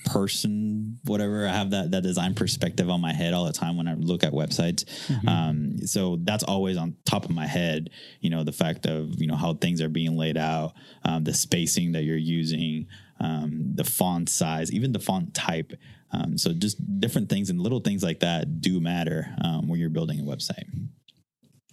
person, 0.05 0.99
whatever. 1.05 1.47
I 1.47 1.51
have 1.51 1.71
that 1.71 1.91
that 1.91 2.03
design 2.03 2.33
perspective 2.33 2.89
on 2.89 3.01
my 3.01 3.13
head 3.13 3.33
all 3.33 3.45
the 3.45 3.53
time 3.53 3.77
when 3.77 3.87
I 3.87 3.93
look 3.95 4.23
at 4.23 4.33
websites. 4.33 4.85
Um, 5.27 5.85
so 5.85 6.17
that's 6.21 6.43
always 6.43 6.77
on 6.77 6.95
top 7.05 7.25
of 7.25 7.31
my 7.31 7.47
head. 7.47 7.89
You 8.19 8.29
know, 8.29 8.43
the 8.43 8.51
fact 8.51 8.85
of 8.85 9.21
you 9.21 9.27
know 9.27 9.35
how 9.35 9.53
things 9.53 9.81
are 9.81 9.89
being 9.89 10.17
laid 10.17 10.37
out, 10.37 10.73
um, 11.03 11.23
the 11.23 11.33
spacing 11.33 11.93
that 11.93 12.03
you're 12.03 12.17
using. 12.17 12.87
Um, 13.21 13.71
the 13.75 13.83
font 13.83 14.29
size, 14.29 14.71
even 14.71 14.91
the 14.91 14.99
font 14.99 15.33
type. 15.33 15.73
Um, 16.11 16.37
so 16.37 16.51
just 16.51 16.99
different 16.99 17.29
things 17.29 17.49
and 17.49 17.61
little 17.61 17.79
things 17.79 18.03
like 18.03 18.19
that 18.19 18.59
do 18.59 18.81
matter 18.81 19.33
um, 19.43 19.67
when 19.69 19.79
you're 19.79 19.89
building 19.89 20.19
a 20.19 20.23
website. 20.23 20.65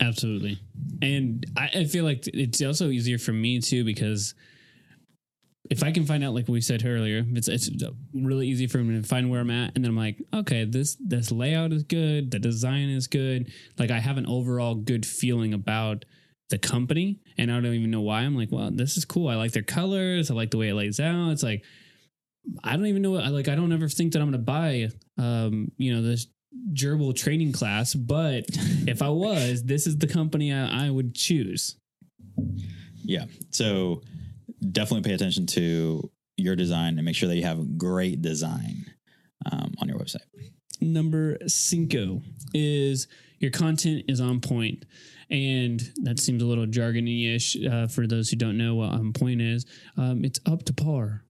Absolutely. 0.00 0.58
And 1.02 1.44
I, 1.56 1.70
I 1.74 1.84
feel 1.84 2.04
like 2.04 2.28
it's 2.28 2.62
also 2.62 2.88
easier 2.88 3.18
for 3.18 3.32
me 3.32 3.60
too 3.60 3.84
because 3.84 4.34
if 5.70 5.82
I 5.82 5.90
can 5.92 6.06
find 6.06 6.24
out, 6.24 6.34
like 6.34 6.48
we 6.48 6.60
said 6.60 6.84
earlier, 6.84 7.24
it's 7.34 7.48
it's 7.48 7.70
really 8.14 8.48
easy 8.48 8.66
for 8.66 8.78
me 8.78 9.00
to 9.00 9.06
find 9.06 9.28
where 9.28 9.40
I'm 9.40 9.50
at, 9.50 9.74
and 9.74 9.84
then 9.84 9.90
I'm 9.90 9.96
like, 9.96 10.22
okay, 10.32 10.64
this 10.64 10.96
this 10.98 11.30
layout 11.30 11.72
is 11.72 11.82
good, 11.82 12.30
the 12.30 12.38
design 12.38 12.88
is 12.88 13.06
good, 13.06 13.52
like 13.78 13.90
I 13.90 13.98
have 13.98 14.16
an 14.16 14.26
overall 14.26 14.74
good 14.74 15.04
feeling 15.04 15.52
about 15.52 16.04
the 16.48 16.58
company, 16.58 17.20
and 17.38 17.50
I 17.50 17.60
don't 17.60 17.74
even 17.74 17.90
know 17.90 18.00
why. 18.00 18.20
I'm 18.20 18.36
like, 18.36 18.50
well, 18.50 18.70
this 18.70 18.96
is 18.96 19.04
cool. 19.04 19.28
I 19.28 19.36
like 19.36 19.52
their 19.52 19.62
colors. 19.62 20.30
I 20.30 20.34
like 20.34 20.50
the 20.50 20.58
way 20.58 20.68
it 20.68 20.74
lays 20.74 21.00
out. 21.00 21.30
It's 21.30 21.42
like 21.42 21.62
I 22.64 22.76
don't 22.76 22.86
even 22.86 23.02
know. 23.02 23.12
What, 23.12 23.30
like 23.32 23.48
I 23.48 23.54
don't 23.54 23.72
ever 23.72 23.88
think 23.88 24.12
that 24.12 24.20
I'm 24.20 24.30
going 24.30 24.32
to 24.32 24.44
buy, 24.44 24.88
um, 25.16 25.70
you 25.76 25.94
know, 25.94 26.02
this 26.02 26.26
gerbil 26.72 27.14
training 27.14 27.52
class, 27.52 27.94
but 27.94 28.44
if 28.48 29.02
I 29.02 29.08
was, 29.08 29.64
this 29.64 29.86
is 29.86 29.98
the 29.98 30.06
company 30.06 30.52
I, 30.52 30.86
I 30.86 30.90
would 30.90 31.14
choose. 31.14 31.76
Yeah. 32.96 33.24
So 33.50 34.02
definitely 34.72 35.08
pay 35.08 35.14
attention 35.14 35.46
to 35.46 36.10
your 36.36 36.56
design 36.56 36.96
and 36.96 37.04
make 37.04 37.16
sure 37.16 37.28
that 37.28 37.36
you 37.36 37.44
have 37.44 37.78
great 37.78 38.22
design 38.22 38.86
um, 39.50 39.74
on 39.80 39.88
your 39.88 39.98
website. 39.98 40.22
Number 40.80 41.38
cinco 41.46 42.22
is 42.54 43.08
your 43.40 43.50
content 43.50 44.04
is 44.08 44.20
on 44.20 44.40
point. 44.40 44.84
And 45.30 45.80
that 46.04 46.18
seems 46.18 46.42
a 46.42 46.46
little 46.46 46.66
jargony 46.66 47.34
ish 47.34 47.56
uh, 47.64 47.86
for 47.86 48.06
those 48.06 48.30
who 48.30 48.36
don't 48.36 48.56
know 48.56 48.76
what 48.76 48.90
on 48.92 49.12
point 49.12 49.40
is. 49.42 49.66
Um, 49.96 50.24
it's 50.24 50.40
up 50.46 50.64
to 50.64 50.72
par. 50.72 51.24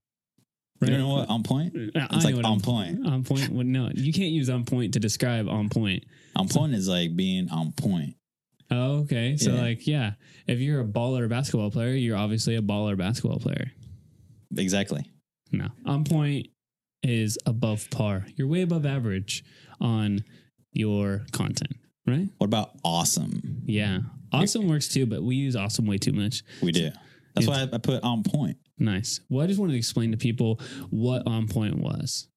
Right? 0.81 0.91
You 0.91 0.97
know 0.97 1.09
what 1.09 1.29
on 1.29 1.43
point? 1.43 1.75
Uh, 1.75 2.07
It's 2.13 2.23
like 2.23 2.35
on 2.43 2.61
point. 2.61 3.05
On 3.05 3.23
point. 3.25 3.49
Well, 3.49 3.65
no, 3.65 3.89
you 3.93 4.13
can't 4.13 4.31
use 4.31 4.49
on 4.49 4.63
point 4.63 4.93
to 4.93 4.99
describe 5.01 5.49
on 5.49 5.67
point. 5.67 6.05
On 6.37 6.47
point 6.47 6.73
is 6.73 6.87
like 6.87 7.15
being 7.17 7.49
on 7.49 7.73
point. 7.73 8.15
Oh, 8.71 8.99
okay. 8.99 9.35
So, 9.35 9.53
Yeah. 9.53 9.61
like, 9.61 9.87
yeah, 9.87 10.13
if 10.47 10.59
you're 10.59 10.79
a 10.79 10.85
baller 10.87 11.27
basketball 11.27 11.71
player, 11.71 11.95
you're 11.95 12.15
obviously 12.15 12.55
a 12.55 12.61
baller 12.61 12.97
basketball 12.97 13.39
player. 13.39 13.71
Exactly. 14.55 15.03
No, 15.51 15.67
on 15.85 16.03
point 16.05 16.47
is 17.03 17.37
above 17.45 17.89
par. 17.89 18.27
You're 18.35 18.47
way 18.47 18.61
above 18.61 18.85
average 18.85 19.43
on 19.81 20.23
your 20.71 21.25
content, 21.31 21.73
right? 22.07 22.27
What 22.37 22.45
about 22.45 22.71
awesome? 22.83 23.61
Yeah. 23.65 23.99
Awesome 24.31 24.67
works 24.67 24.87
too, 24.87 25.05
but 25.05 25.23
we 25.23 25.35
use 25.35 25.55
awesome 25.55 25.85
way 25.85 25.97
too 25.97 26.13
much. 26.13 26.43
We 26.61 26.71
do. 26.71 26.91
That's 27.35 27.47
why 27.47 27.61
I 27.61 27.75
I 27.75 27.77
put 27.77 28.03
on 28.03 28.23
point. 28.23 28.57
Nice. 28.77 29.19
Well, 29.29 29.43
I 29.43 29.47
just 29.47 29.59
wanted 29.59 29.73
to 29.73 29.77
explain 29.77 30.11
to 30.11 30.17
people 30.17 30.59
what 30.89 31.23
on 31.27 31.47
point 31.47 31.77
was. 31.77 32.27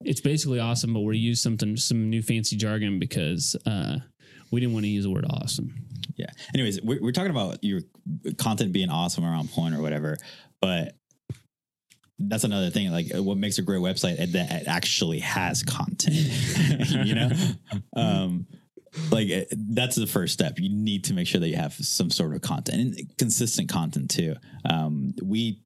It's 0.00 0.20
basically 0.20 0.60
awesome, 0.60 0.94
but 0.94 1.00
we 1.00 1.18
used 1.18 1.42
something, 1.42 1.76
some 1.76 2.08
new 2.08 2.22
fancy 2.22 2.56
jargon 2.56 2.98
because 2.98 3.56
uh, 3.66 3.96
we 4.52 4.60
didn't 4.60 4.72
want 4.72 4.84
to 4.84 4.90
use 4.90 5.04
the 5.04 5.10
word 5.10 5.26
awesome. 5.28 5.74
Yeah. 6.16 6.30
Anyways, 6.54 6.82
we're, 6.82 7.00
we're 7.02 7.12
talking 7.12 7.30
about 7.30 7.62
your 7.62 7.80
content 8.38 8.72
being 8.72 8.90
awesome 8.90 9.24
or 9.24 9.28
on 9.28 9.48
point 9.48 9.74
or 9.74 9.82
whatever, 9.82 10.16
but 10.60 10.94
that's 12.18 12.44
another 12.44 12.70
thing. 12.70 12.90
Like, 12.90 13.06
what 13.14 13.38
makes 13.38 13.58
a 13.58 13.62
great 13.62 13.80
website 13.80 14.18
that 14.18 14.52
it 14.52 14.68
actually 14.68 15.20
has 15.20 15.62
content. 15.62 16.14
you 17.06 17.14
know, 17.14 17.30
um, 17.96 18.46
like 19.10 19.28
it- 19.28 19.48
that's 19.74 19.96
the 19.96 20.06
first 20.06 20.32
step. 20.34 20.58
You 20.58 20.68
need 20.70 21.04
to 21.04 21.14
make 21.14 21.26
sure 21.26 21.40
that 21.40 21.48
you 21.48 21.56
have 21.56 21.74
some 21.74 22.10
sort 22.10 22.34
of 22.34 22.40
content 22.42 22.96
and 22.98 23.16
consistent 23.18 23.68
content 23.68 24.10
too. 24.10 24.34
Um, 24.64 25.14
we 25.22 25.60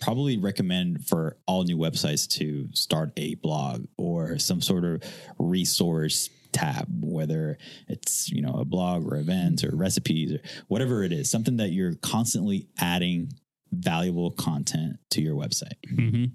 probably 0.00 0.36
recommend 0.36 1.06
for 1.06 1.36
all 1.46 1.64
new 1.64 1.76
websites 1.78 2.28
to 2.38 2.68
start 2.74 3.12
a 3.16 3.34
blog 3.36 3.86
or 3.96 4.38
some 4.38 4.60
sort 4.60 4.84
of 4.84 5.02
resource 5.38 6.28
tab, 6.52 6.86
whether 7.00 7.58
it's 7.88 8.30
you 8.30 8.40
know 8.42 8.54
a 8.54 8.64
blog 8.64 9.06
or 9.10 9.16
events 9.16 9.64
or 9.64 9.74
recipes 9.74 10.32
or 10.32 10.38
whatever 10.68 11.02
it 11.02 11.12
is, 11.12 11.30
something 11.30 11.56
that 11.56 11.70
you're 11.70 11.94
constantly 11.96 12.68
adding 12.78 13.32
valuable 13.72 14.30
content 14.30 14.96
to 15.10 15.20
your 15.20 15.34
website. 15.34 15.72
hmm 15.88 16.26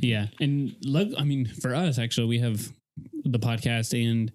Yeah, 0.00 0.28
and 0.40 0.74
look, 0.82 1.08
I 1.18 1.24
mean, 1.24 1.46
for 1.46 1.74
us, 1.74 1.98
actually, 1.98 2.28
we 2.28 2.38
have 2.38 2.72
the 3.24 3.38
podcast 3.38 3.92
and 3.92 4.32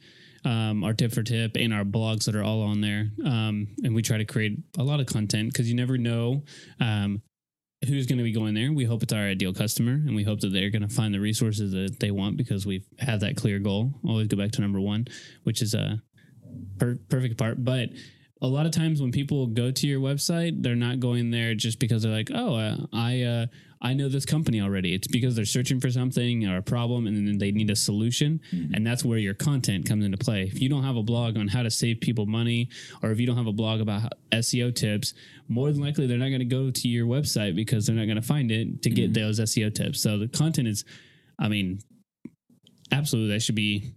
um, 0.47 0.83
our 0.83 0.93
tip 0.93 1.11
for 1.11 1.23
tip 1.23 1.57
and 1.57 1.73
our 1.73 1.83
blogs 1.83 2.25
that 2.25 2.35
are 2.35 2.43
all 2.43 2.61
on 2.61 2.79
there, 2.79 3.11
um, 3.25 3.67
and 3.83 3.93
we 3.93 4.01
try 4.01 4.17
to 4.17 4.25
create 4.25 4.57
a 4.77 4.83
lot 4.83 5.01
of 5.01 5.05
content 5.05 5.51
because 5.51 5.69
you 5.69 5.75
never 5.75 5.97
know 5.97 6.43
um, 6.79 7.21
who's 7.85 8.07
going 8.07 8.17
to 8.17 8.23
be 8.23 8.31
going 8.31 8.53
there. 8.53 8.71
We 8.71 8.85
hope 8.85 9.03
it's 9.03 9.11
our 9.11 9.23
ideal 9.23 9.53
customer, 9.53 9.91
and 9.91 10.15
we 10.15 10.23
hope 10.23 10.39
that 10.39 10.53
they're 10.53 10.69
going 10.69 10.87
to 10.87 10.93
find 10.93 11.13
the 11.13 11.19
resources 11.19 11.73
that 11.73 11.99
they 11.99 12.11
want 12.11 12.37
because 12.37 12.65
we've 12.65 12.85
that 12.97 13.35
clear 13.35 13.59
goal. 13.59 13.91
Always 14.07 14.27
go 14.27 14.37
back 14.37 14.51
to 14.53 14.61
number 14.61 14.79
one, 14.79 15.07
which 15.43 15.61
is 15.61 15.73
a 15.73 16.01
per- 16.79 16.99
perfect 17.09 17.37
part, 17.37 17.63
but 17.65 17.89
a 18.41 18.47
lot 18.47 18.65
of 18.65 18.71
times 18.71 19.01
when 19.01 19.11
people 19.11 19.47
go 19.47 19.71
to 19.71 19.87
your 19.87 19.99
website, 19.99 20.63
they're 20.63 20.75
not 20.75 21.01
going 21.01 21.31
there 21.31 21.55
just 21.55 21.79
because 21.79 22.03
they're 22.03 22.11
like, 22.11 22.29
"Oh, 22.33 22.55
uh, 22.55 22.77
I 22.93 23.23
uh, 23.23 23.45
I 23.81 23.93
know 23.93 24.09
this 24.09 24.25
company 24.25 24.61
already." 24.61 24.93
It's 24.93 25.07
because 25.07 25.35
they're 25.35 25.45
searching 25.45 25.79
for 25.79 25.89
something 25.89 26.47
or 26.47 26.57
a 26.57 26.61
problem, 26.61 27.07
and 27.07 27.27
then 27.27 27.37
they 27.37 27.51
need 27.51 27.69
a 27.69 27.75
solution, 27.75 28.41
mm-hmm. 28.51 28.73
and 28.73 28.85
that's 28.85 29.03
where 29.03 29.17
your 29.17 29.33
content 29.33 29.87
comes 29.87 30.05
into 30.05 30.17
play. 30.17 30.43
If 30.43 30.61
you 30.61 30.69
don't 30.69 30.83
have 30.83 30.95
a 30.95 31.03
blog 31.03 31.37
on 31.37 31.47
how 31.47 31.63
to 31.63 31.71
save 31.71 32.01
people 32.01 32.25
money, 32.25 32.69
or 33.03 33.11
if 33.11 33.19
you 33.19 33.27
don't 33.27 33.37
have 33.37 33.47
a 33.47 33.53
blog 33.53 33.81
about 33.81 34.13
SEO 34.31 34.73
tips, 34.73 35.13
more 35.47 35.71
than 35.71 35.81
likely 35.81 36.07
they're 36.07 36.17
not 36.17 36.29
going 36.29 36.39
to 36.39 36.45
go 36.45 36.69
to 36.69 36.87
your 36.87 37.05
website 37.05 37.55
because 37.55 37.85
they're 37.85 37.95
not 37.95 38.05
going 38.05 38.21
to 38.21 38.21
find 38.21 38.51
it 38.51 38.81
to 38.83 38.89
get 38.89 39.11
mm-hmm. 39.11 39.21
those 39.21 39.39
SEO 39.39 39.73
tips. 39.73 40.01
So 40.01 40.17
the 40.17 40.27
content 40.27 40.67
is, 40.67 40.83
I 41.39 41.47
mean, 41.47 41.79
absolutely 42.91 43.33
that 43.33 43.41
should 43.41 43.55
be 43.55 43.93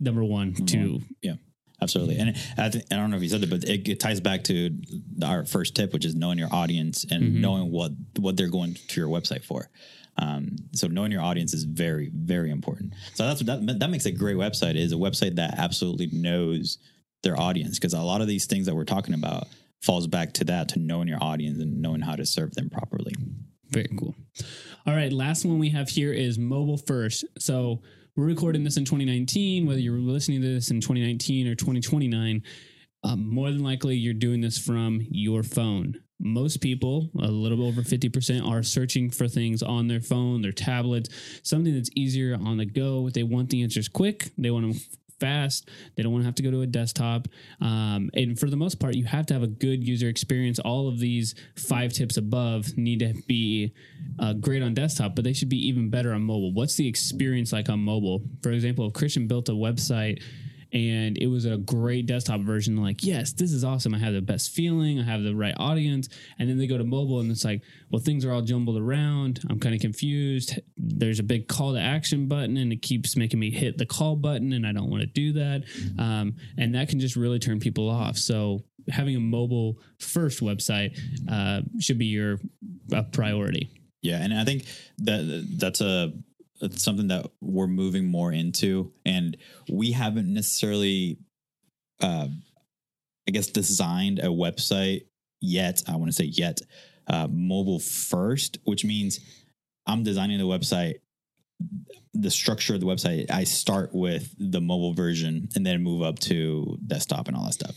number 0.00 0.24
one 0.24 0.54
to 0.54 1.00
Yeah, 1.22 1.34
absolutely. 1.84 2.18
And 2.18 2.36
I, 2.58 2.68
th- 2.68 2.84
I 2.90 2.96
don't 2.96 3.10
know 3.10 3.16
if 3.16 3.22
you 3.22 3.28
said 3.28 3.42
it, 3.42 3.50
but 3.50 3.64
it, 3.64 3.88
it 3.88 4.00
ties 4.00 4.20
back 4.20 4.42
to 4.44 4.76
our 5.24 5.44
first 5.44 5.76
tip, 5.76 5.92
which 5.92 6.04
is 6.04 6.14
knowing 6.14 6.38
your 6.38 6.52
audience 6.52 7.04
and 7.08 7.40
knowing 7.40 7.70
what 7.70 7.92
what 8.18 8.36
they're 8.36 8.48
going 8.48 8.74
to 8.74 9.00
your 9.00 9.08
website 9.08 9.44
for. 9.44 9.70
Um, 10.16 10.56
so 10.72 10.86
knowing 10.86 11.12
your 11.12 11.22
audience 11.22 11.54
is 11.54 11.64
very 11.64 12.10
very 12.12 12.50
important. 12.50 12.94
So 13.14 13.26
that's 13.26 13.42
what 13.42 13.66
that 13.66 13.78
that 13.78 13.90
makes 13.90 14.06
a 14.06 14.12
great 14.12 14.36
website 14.36 14.76
is 14.76 14.92
a 14.92 14.96
website 14.96 15.36
that 15.36 15.54
absolutely 15.58 16.08
knows 16.12 16.78
their 17.22 17.38
audience 17.38 17.78
because 17.78 17.94
a 17.94 18.00
lot 18.02 18.20
of 18.20 18.28
these 18.28 18.46
things 18.46 18.66
that 18.66 18.74
we're 18.74 18.84
talking 18.84 19.14
about 19.14 19.48
falls 19.82 20.06
back 20.06 20.32
to 20.34 20.44
that 20.44 20.68
to 20.70 20.78
knowing 20.78 21.08
your 21.08 21.22
audience 21.22 21.58
and 21.58 21.80
knowing 21.80 22.00
how 22.00 22.16
to 22.16 22.24
serve 22.24 22.54
them 22.54 22.70
properly. 22.70 23.14
Very 23.70 23.88
cool. 23.98 24.14
All 24.86 24.94
right, 24.94 25.12
last 25.12 25.44
one 25.44 25.58
we 25.58 25.70
have 25.70 25.88
here 25.88 26.12
is 26.12 26.38
mobile 26.38 26.76
first. 26.76 27.24
So 27.38 27.82
we're 28.16 28.26
recording 28.26 28.62
this 28.62 28.76
in 28.76 28.84
2019. 28.84 29.66
Whether 29.66 29.80
you're 29.80 29.98
listening 29.98 30.40
to 30.40 30.54
this 30.54 30.70
in 30.70 30.80
2019 30.80 31.48
or 31.48 31.56
2029, 31.56 32.42
um, 33.02 33.28
more 33.28 33.50
than 33.50 33.62
likely 33.62 33.96
you're 33.96 34.14
doing 34.14 34.40
this 34.40 34.56
from 34.56 35.04
your 35.10 35.42
phone. 35.42 36.00
Most 36.20 36.60
people, 36.60 37.10
a 37.20 37.26
little 37.26 37.66
over 37.66 37.82
50%, 37.82 38.48
are 38.48 38.62
searching 38.62 39.10
for 39.10 39.26
things 39.26 39.64
on 39.64 39.88
their 39.88 40.00
phone, 40.00 40.42
their 40.42 40.52
tablets, 40.52 41.10
something 41.42 41.74
that's 41.74 41.90
easier 41.96 42.38
on 42.40 42.56
the 42.56 42.64
go. 42.64 43.10
They 43.10 43.24
want 43.24 43.50
the 43.50 43.62
answers 43.64 43.88
quick. 43.88 44.30
They 44.38 44.52
want 44.52 44.72
them 44.72 44.80
fast. 45.24 45.70
They 45.94 46.02
don't 46.02 46.12
want 46.12 46.22
to 46.24 46.26
have 46.26 46.34
to 46.36 46.42
go 46.42 46.50
to 46.50 46.60
a 46.60 46.66
desktop. 46.66 47.28
Um, 47.60 48.10
and 48.14 48.38
for 48.38 48.50
the 48.50 48.56
most 48.56 48.78
part, 48.78 48.94
you 48.94 49.04
have 49.04 49.26
to 49.26 49.34
have 49.34 49.42
a 49.42 49.52
good 49.66 49.82
user 49.82 50.08
experience. 50.08 50.58
All 50.58 50.86
of 50.86 50.98
these 50.98 51.34
five 51.56 51.92
tips 51.92 52.16
above 52.18 52.76
need 52.76 53.00
to 53.00 53.14
be 53.26 53.72
uh, 54.18 54.34
great 54.34 54.62
on 54.62 54.74
desktop, 54.74 55.14
but 55.14 55.24
they 55.24 55.32
should 55.32 55.48
be 55.48 55.66
even 55.68 55.88
better 55.88 56.12
on 56.12 56.22
mobile. 56.22 56.52
What's 56.52 56.74
the 56.74 56.86
experience 56.86 57.52
like 57.52 57.70
on 57.70 57.80
mobile? 57.80 58.20
For 58.42 58.50
example, 58.50 58.86
if 58.86 58.92
Christian 58.92 59.26
built 59.26 59.48
a 59.48 59.52
website 59.52 60.22
and 60.74 61.16
it 61.16 61.28
was 61.28 61.44
a 61.44 61.56
great 61.56 62.06
desktop 62.06 62.40
version, 62.40 62.76
like, 62.76 63.04
yes, 63.04 63.32
this 63.32 63.52
is 63.52 63.62
awesome. 63.62 63.94
I 63.94 63.98
have 63.98 64.12
the 64.12 64.20
best 64.20 64.50
feeling. 64.50 64.98
I 64.98 65.04
have 65.04 65.22
the 65.22 65.34
right 65.34 65.54
audience. 65.56 66.08
And 66.36 66.50
then 66.50 66.58
they 66.58 66.66
go 66.66 66.76
to 66.76 66.82
mobile 66.82 67.20
and 67.20 67.30
it's 67.30 67.44
like, 67.44 67.62
well, 67.90 68.02
things 68.02 68.24
are 68.24 68.32
all 68.32 68.42
jumbled 68.42 68.76
around. 68.76 69.40
I'm 69.48 69.60
kind 69.60 69.72
of 69.72 69.80
confused. 69.80 70.58
There's 70.76 71.20
a 71.20 71.22
big 71.22 71.46
call 71.46 71.74
to 71.74 71.80
action 71.80 72.26
button 72.26 72.56
and 72.56 72.72
it 72.72 72.82
keeps 72.82 73.16
making 73.16 73.38
me 73.38 73.52
hit 73.52 73.78
the 73.78 73.86
call 73.86 74.16
button 74.16 74.52
and 74.52 74.66
I 74.66 74.72
don't 74.72 74.90
want 74.90 75.02
to 75.02 75.06
do 75.06 75.34
that. 75.34 75.62
Um, 75.96 76.34
and 76.58 76.74
that 76.74 76.88
can 76.88 76.98
just 76.98 77.14
really 77.14 77.38
turn 77.38 77.60
people 77.60 77.88
off. 77.88 78.16
So 78.16 78.64
having 78.88 79.14
a 79.14 79.20
mobile 79.20 79.78
first 80.00 80.40
website 80.40 80.98
uh, 81.30 81.62
should 81.78 81.98
be 81.98 82.06
your 82.06 82.40
uh, 82.92 83.04
priority. 83.12 83.70
Yeah, 84.02 84.22
and 84.22 84.34
I 84.34 84.44
think 84.44 84.66
that 84.98 85.46
that's 85.56 85.80
a 85.80 86.12
it's 86.60 86.82
something 86.82 87.08
that 87.08 87.26
we're 87.40 87.66
moving 87.66 88.06
more 88.06 88.32
into, 88.32 88.92
and 89.04 89.36
we 89.68 89.92
haven't 89.92 90.32
necessarily, 90.32 91.18
uh, 92.00 92.28
I 93.28 93.30
guess, 93.30 93.48
designed 93.48 94.18
a 94.20 94.28
website 94.28 95.06
yet. 95.40 95.82
I 95.88 95.96
want 95.96 96.06
to 96.06 96.12
say 96.12 96.24
yet, 96.24 96.60
uh, 97.06 97.28
mobile 97.30 97.80
first, 97.80 98.58
which 98.64 98.84
means 98.84 99.20
I'm 99.86 100.02
designing 100.02 100.38
the 100.38 100.44
website. 100.44 100.96
The 102.14 102.30
structure 102.30 102.74
of 102.74 102.80
the 102.80 102.86
website, 102.86 103.30
I 103.30 103.44
start 103.44 103.90
with 103.92 104.34
the 104.38 104.60
mobile 104.60 104.92
version 104.92 105.48
and 105.54 105.66
then 105.66 105.82
move 105.82 106.02
up 106.02 106.18
to 106.20 106.78
desktop 106.86 107.28
and 107.28 107.36
all 107.36 107.44
that 107.44 107.54
stuff. 107.54 107.74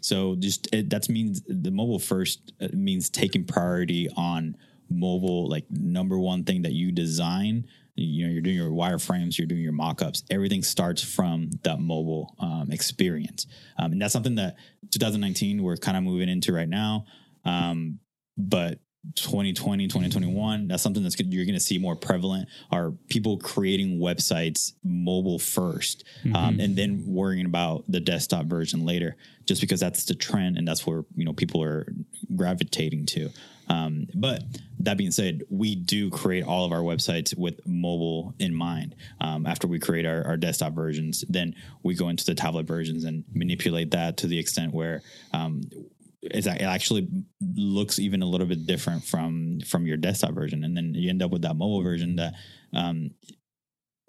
So 0.00 0.36
just 0.36 0.72
it, 0.72 0.90
that 0.90 1.08
means 1.08 1.42
the 1.46 1.70
mobile 1.70 1.98
first 1.98 2.52
uh, 2.60 2.68
means 2.72 3.10
taking 3.10 3.44
priority 3.44 4.08
on 4.16 4.56
mobile 4.88 5.48
like 5.48 5.64
number 5.70 6.18
one 6.18 6.44
thing 6.44 6.62
that 6.62 6.72
you 6.72 6.92
design 6.92 7.66
you 7.96 8.26
know 8.26 8.32
you're 8.32 8.42
doing 8.42 8.56
your 8.56 8.70
wireframes 8.70 9.38
you're 9.38 9.46
doing 9.46 9.62
your 9.62 9.72
mock-ups 9.72 10.22
everything 10.30 10.62
starts 10.62 11.02
from 11.02 11.50
that 11.62 11.80
mobile 11.80 12.34
um, 12.38 12.70
experience. 12.70 13.46
Um, 13.78 13.92
and 13.92 14.02
that's 14.02 14.12
something 14.12 14.36
that 14.36 14.56
2019 14.90 15.62
we're 15.62 15.76
kind 15.76 15.96
of 15.96 16.02
moving 16.02 16.28
into 16.28 16.52
right 16.52 16.68
now. 16.68 17.06
Um, 17.44 18.00
but 18.36 18.80
2020 19.14 19.86
2021 19.86 20.66
that's 20.66 20.82
something 20.82 21.04
that's 21.04 21.14
good 21.14 21.32
you're 21.32 21.44
going 21.44 21.54
to 21.54 21.60
see 21.60 21.78
more 21.78 21.94
prevalent 21.94 22.48
are 22.72 22.90
people 23.08 23.38
creating 23.38 24.00
websites 24.00 24.72
mobile 24.82 25.38
1st 25.38 26.02
um, 26.34 26.58
and 26.58 26.74
then 26.74 27.04
worrying 27.06 27.46
about 27.46 27.84
the 27.86 28.00
desktop 28.00 28.46
version 28.46 28.84
later 28.84 29.14
just 29.46 29.60
because 29.60 29.78
that's 29.78 30.06
the 30.06 30.14
trend 30.14 30.58
and 30.58 30.66
that's 30.66 30.84
where 30.84 31.04
you 31.14 31.24
know 31.24 31.32
people 31.32 31.62
are 31.62 31.86
gravitating 32.34 33.06
to 33.06 33.30
um, 33.68 34.06
but 34.14 34.42
that 34.78 34.96
being 34.96 35.10
said 35.10 35.42
we 35.50 35.74
do 35.74 36.10
create 36.10 36.44
all 36.44 36.64
of 36.64 36.72
our 36.72 36.80
websites 36.80 37.36
with 37.36 37.60
mobile 37.66 38.34
in 38.38 38.54
mind. 38.54 38.94
Um, 39.20 39.46
after 39.46 39.66
we 39.66 39.78
create 39.78 40.06
our, 40.06 40.24
our 40.24 40.36
desktop 40.36 40.74
versions 40.74 41.24
then 41.28 41.54
we 41.82 41.94
go 41.94 42.08
into 42.08 42.24
the 42.24 42.34
tablet 42.34 42.66
versions 42.66 43.04
and 43.04 43.24
manipulate 43.32 43.90
that 43.92 44.18
to 44.18 44.26
the 44.26 44.38
extent 44.38 44.72
where 44.72 45.02
um, 45.32 45.62
it 46.30 46.46
actually 46.46 47.08
looks 47.40 47.98
even 47.98 48.22
a 48.22 48.26
little 48.26 48.46
bit 48.46 48.66
different 48.66 49.04
from 49.04 49.60
from 49.60 49.86
your 49.86 49.96
desktop 49.96 50.32
version. 50.32 50.64
And 50.64 50.76
then 50.76 50.94
you 50.94 51.10
end 51.10 51.22
up 51.22 51.30
with 51.30 51.42
that 51.42 51.56
mobile 51.56 51.82
version 51.82 52.16
that 52.16 52.34
um, 52.72 53.10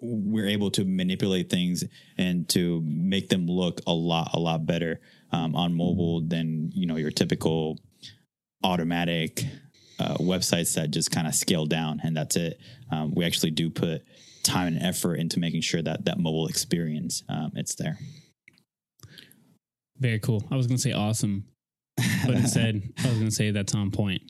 we're 0.00 0.46
able 0.46 0.70
to 0.72 0.84
manipulate 0.84 1.50
things 1.50 1.84
and 2.16 2.48
to 2.50 2.82
make 2.84 3.28
them 3.28 3.46
look 3.46 3.80
a 3.86 3.92
lot 3.92 4.30
a 4.34 4.38
lot 4.38 4.66
better 4.66 5.00
um, 5.32 5.54
on 5.54 5.74
mobile 5.74 6.20
than 6.20 6.70
you 6.74 6.86
know 6.86 6.96
your 6.96 7.10
typical 7.10 7.78
automatic 8.62 9.44
uh, 10.00 10.14
websites 10.16 10.74
that 10.74 10.90
just 10.90 11.10
kind 11.10 11.26
of 11.26 11.34
scale 11.34 11.66
down 11.66 12.00
and 12.04 12.16
that's 12.16 12.36
it 12.36 12.58
um, 12.90 13.12
we 13.14 13.24
actually 13.24 13.50
do 13.50 13.68
put 13.70 14.02
time 14.44 14.68
and 14.68 14.82
effort 14.82 15.16
into 15.16 15.38
making 15.38 15.60
sure 15.60 15.82
that 15.82 16.04
that 16.04 16.18
mobile 16.18 16.46
experience 16.46 17.22
um, 17.28 17.50
it's 17.54 17.74
there 17.74 17.98
Very 19.98 20.20
cool. 20.20 20.44
I 20.50 20.56
was 20.56 20.66
going 20.66 20.76
to 20.76 20.82
say 20.82 20.92
awesome, 20.92 21.44
but 21.96 22.34
instead 22.34 22.82
I 22.98 23.08
was 23.08 23.14
going 23.14 23.28
to 23.28 23.34
say 23.34 23.50
that's 23.50 23.74
on 23.74 23.90
point. 23.90 24.22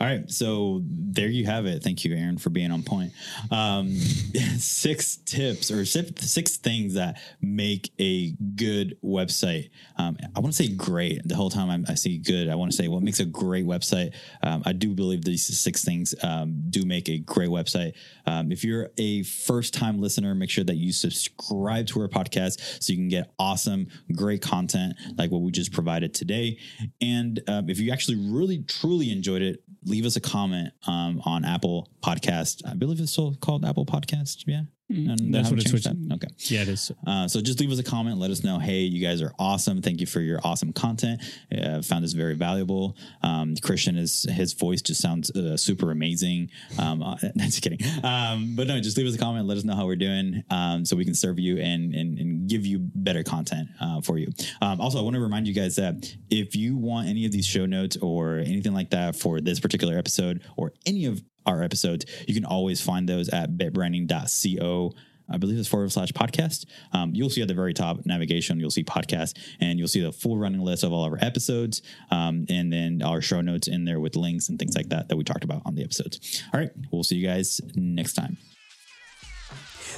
All 0.00 0.06
right, 0.06 0.30
so 0.30 0.82
there 0.84 1.28
you 1.28 1.46
have 1.46 1.66
it. 1.66 1.82
Thank 1.82 2.04
you, 2.04 2.14
Aaron, 2.14 2.38
for 2.38 2.50
being 2.50 2.70
on 2.70 2.82
point. 2.82 3.12
Um, 3.50 3.90
six 4.58 5.16
tips 5.16 5.70
or 5.70 5.84
six, 5.84 6.56
things 6.56 6.94
that 6.94 7.20
make 7.40 7.92
a 7.98 8.32
good 8.54 8.96
website. 9.04 9.70
Um, 9.96 10.16
I 10.34 10.40
want 10.40 10.54
to 10.54 10.62
say 10.62 10.72
great. 10.72 11.26
The 11.26 11.36
whole 11.36 11.50
time 11.50 11.70
I, 11.70 11.92
I 11.92 11.94
see 11.94 12.18
good, 12.18 12.48
I 12.48 12.54
want 12.54 12.70
to 12.70 12.76
say 12.76 12.88
what 12.88 13.02
makes 13.02 13.20
a 13.20 13.24
great 13.24 13.66
website. 13.66 14.14
Um, 14.42 14.62
I 14.66 14.72
do 14.72 14.94
believe 14.94 15.24
these 15.24 15.46
six 15.58 15.84
things 15.84 16.14
um, 16.22 16.62
do 16.70 16.84
make 16.84 17.08
a 17.08 17.18
great 17.18 17.50
website. 17.50 17.92
Um, 18.26 18.52
if 18.52 18.64
you're 18.64 18.90
a 18.98 19.22
first 19.22 19.74
time 19.74 20.00
listener, 20.00 20.34
make 20.34 20.50
sure 20.50 20.64
that 20.64 20.76
you 20.76 20.92
subscribe 20.92 21.86
to 21.88 22.00
our 22.00 22.08
podcast 22.08 22.82
so 22.82 22.92
you 22.92 22.98
can 22.98 23.08
get 23.08 23.32
awesome, 23.38 23.88
great 24.14 24.42
content 24.42 24.94
like 25.16 25.30
what 25.30 25.42
we 25.42 25.50
just 25.50 25.72
provided 25.72 26.14
today. 26.14 26.58
And 27.00 27.40
um, 27.48 27.68
if 27.68 27.78
you 27.78 27.92
actually 27.92 28.18
really 28.30 28.62
truly 28.62 29.10
enjoyed 29.10 29.42
it, 29.42 29.62
leave 29.84 30.06
us 30.06 30.16
a 30.16 30.20
comment 30.20 30.72
um, 30.86 31.20
on 31.24 31.44
Apple 31.44 31.88
Podcast. 32.02 32.62
I 32.68 32.74
believe 32.74 33.00
it's 33.00 33.12
still 33.12 33.34
called 33.40 33.64
Apple 33.64 33.86
Podcast. 33.86 34.44
Yeah. 34.46 34.62
And 34.90 35.20
Mm, 35.20 35.32
That's 35.32 35.50
what 35.50 35.60
it's 35.60 35.70
switched. 35.70 35.84
that? 35.84 36.14
Okay. 36.14 36.26
Yeah, 36.54 36.62
it 36.62 36.68
is. 36.68 36.90
Uh, 37.06 37.28
so 37.28 37.40
just 37.40 37.60
leave 37.60 37.70
us 37.70 37.78
a 37.78 37.82
comment. 37.84 38.18
Let 38.18 38.30
us 38.30 38.42
know. 38.42 38.58
Hey, 38.58 38.80
you 38.80 39.00
guys 39.06 39.22
are 39.22 39.32
awesome. 39.38 39.80
Thank 39.82 40.00
you 40.00 40.06
for 40.06 40.20
your 40.20 40.40
awesome 40.42 40.72
content. 40.72 41.22
Uh, 41.56 41.80
found 41.82 42.02
this 42.04 42.12
very 42.12 42.34
valuable. 42.34 42.96
Um, 43.22 43.54
Christian 43.62 43.96
is 43.96 44.26
his 44.28 44.52
voice 44.52 44.82
just 44.82 45.00
sounds 45.00 45.30
uh, 45.30 45.56
super 45.56 45.90
amazing. 45.92 46.50
Um, 46.78 47.02
uh, 47.04 47.16
just 47.38 47.62
kidding. 47.62 47.78
Um, 48.02 48.54
but 48.56 48.66
no, 48.66 48.80
just 48.80 48.96
leave 48.96 49.06
us 49.06 49.14
a 49.14 49.18
comment. 49.18 49.46
Let 49.46 49.58
us 49.58 49.64
know 49.64 49.74
how 49.76 49.86
we're 49.86 49.96
doing, 49.96 50.42
um, 50.50 50.84
so 50.84 50.96
we 50.96 51.04
can 51.04 51.14
serve 51.14 51.38
you 51.38 51.58
and 51.58 51.94
and, 51.94 52.18
and 52.18 52.48
give 52.48 52.66
you 52.66 52.78
better 52.80 53.22
content 53.22 53.68
uh, 53.80 54.00
for 54.00 54.18
you. 54.18 54.28
Um, 54.60 54.80
also, 54.80 54.98
I 54.98 55.02
want 55.02 55.14
to 55.14 55.20
remind 55.20 55.46
you 55.46 55.54
guys 55.54 55.76
that 55.76 56.12
if 56.30 56.56
you 56.56 56.76
want 56.76 57.08
any 57.08 57.26
of 57.26 57.32
these 57.32 57.46
show 57.46 57.66
notes 57.66 57.96
or 57.98 58.38
anything 58.38 58.72
like 58.72 58.90
that 58.90 59.14
for 59.16 59.40
this 59.40 59.60
particular 59.60 59.96
episode 59.96 60.42
or 60.56 60.72
any 60.86 61.04
of 61.04 61.22
our 61.46 61.62
episodes, 61.62 62.06
you 62.26 62.34
can 62.34 62.44
always 62.44 62.80
find 62.80 63.08
those 63.08 63.28
at 63.28 63.52
bitbranding.co. 63.56 64.92
I 65.32 65.36
believe 65.36 65.58
it's 65.58 65.68
forward 65.68 65.92
slash 65.92 66.10
podcast. 66.10 66.66
Um, 66.92 67.14
you'll 67.14 67.30
see 67.30 67.40
at 67.40 67.48
the 67.48 67.54
very 67.54 67.72
top 67.72 68.04
navigation, 68.04 68.58
you'll 68.58 68.70
see 68.70 68.82
podcast, 68.82 69.38
and 69.60 69.78
you'll 69.78 69.88
see 69.88 70.00
the 70.00 70.10
full 70.10 70.36
running 70.36 70.60
list 70.60 70.82
of 70.82 70.92
all 70.92 71.04
of 71.04 71.12
our 71.12 71.18
episodes, 71.22 71.82
um, 72.10 72.46
and 72.48 72.72
then 72.72 73.00
our 73.02 73.20
show 73.20 73.40
notes 73.40 73.68
in 73.68 73.84
there 73.84 74.00
with 74.00 74.16
links 74.16 74.48
and 74.48 74.58
things 74.58 74.74
like 74.74 74.88
that 74.88 75.08
that 75.08 75.16
we 75.16 75.22
talked 75.22 75.44
about 75.44 75.62
on 75.64 75.76
the 75.76 75.84
episodes. 75.84 76.42
All 76.52 76.58
right, 76.58 76.70
we'll 76.90 77.04
see 77.04 77.16
you 77.16 77.26
guys 77.26 77.60
next 77.76 78.14
time. 78.14 78.38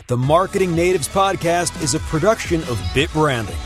The 0.09 0.17
Marketing 0.17 0.75
Natives 0.75 1.09
Podcast 1.09 1.83
is 1.83 1.95
a 1.95 2.01
production 2.01 2.63
of 2.65 2.81
Bit 2.95 3.11
Branding. 3.13 3.57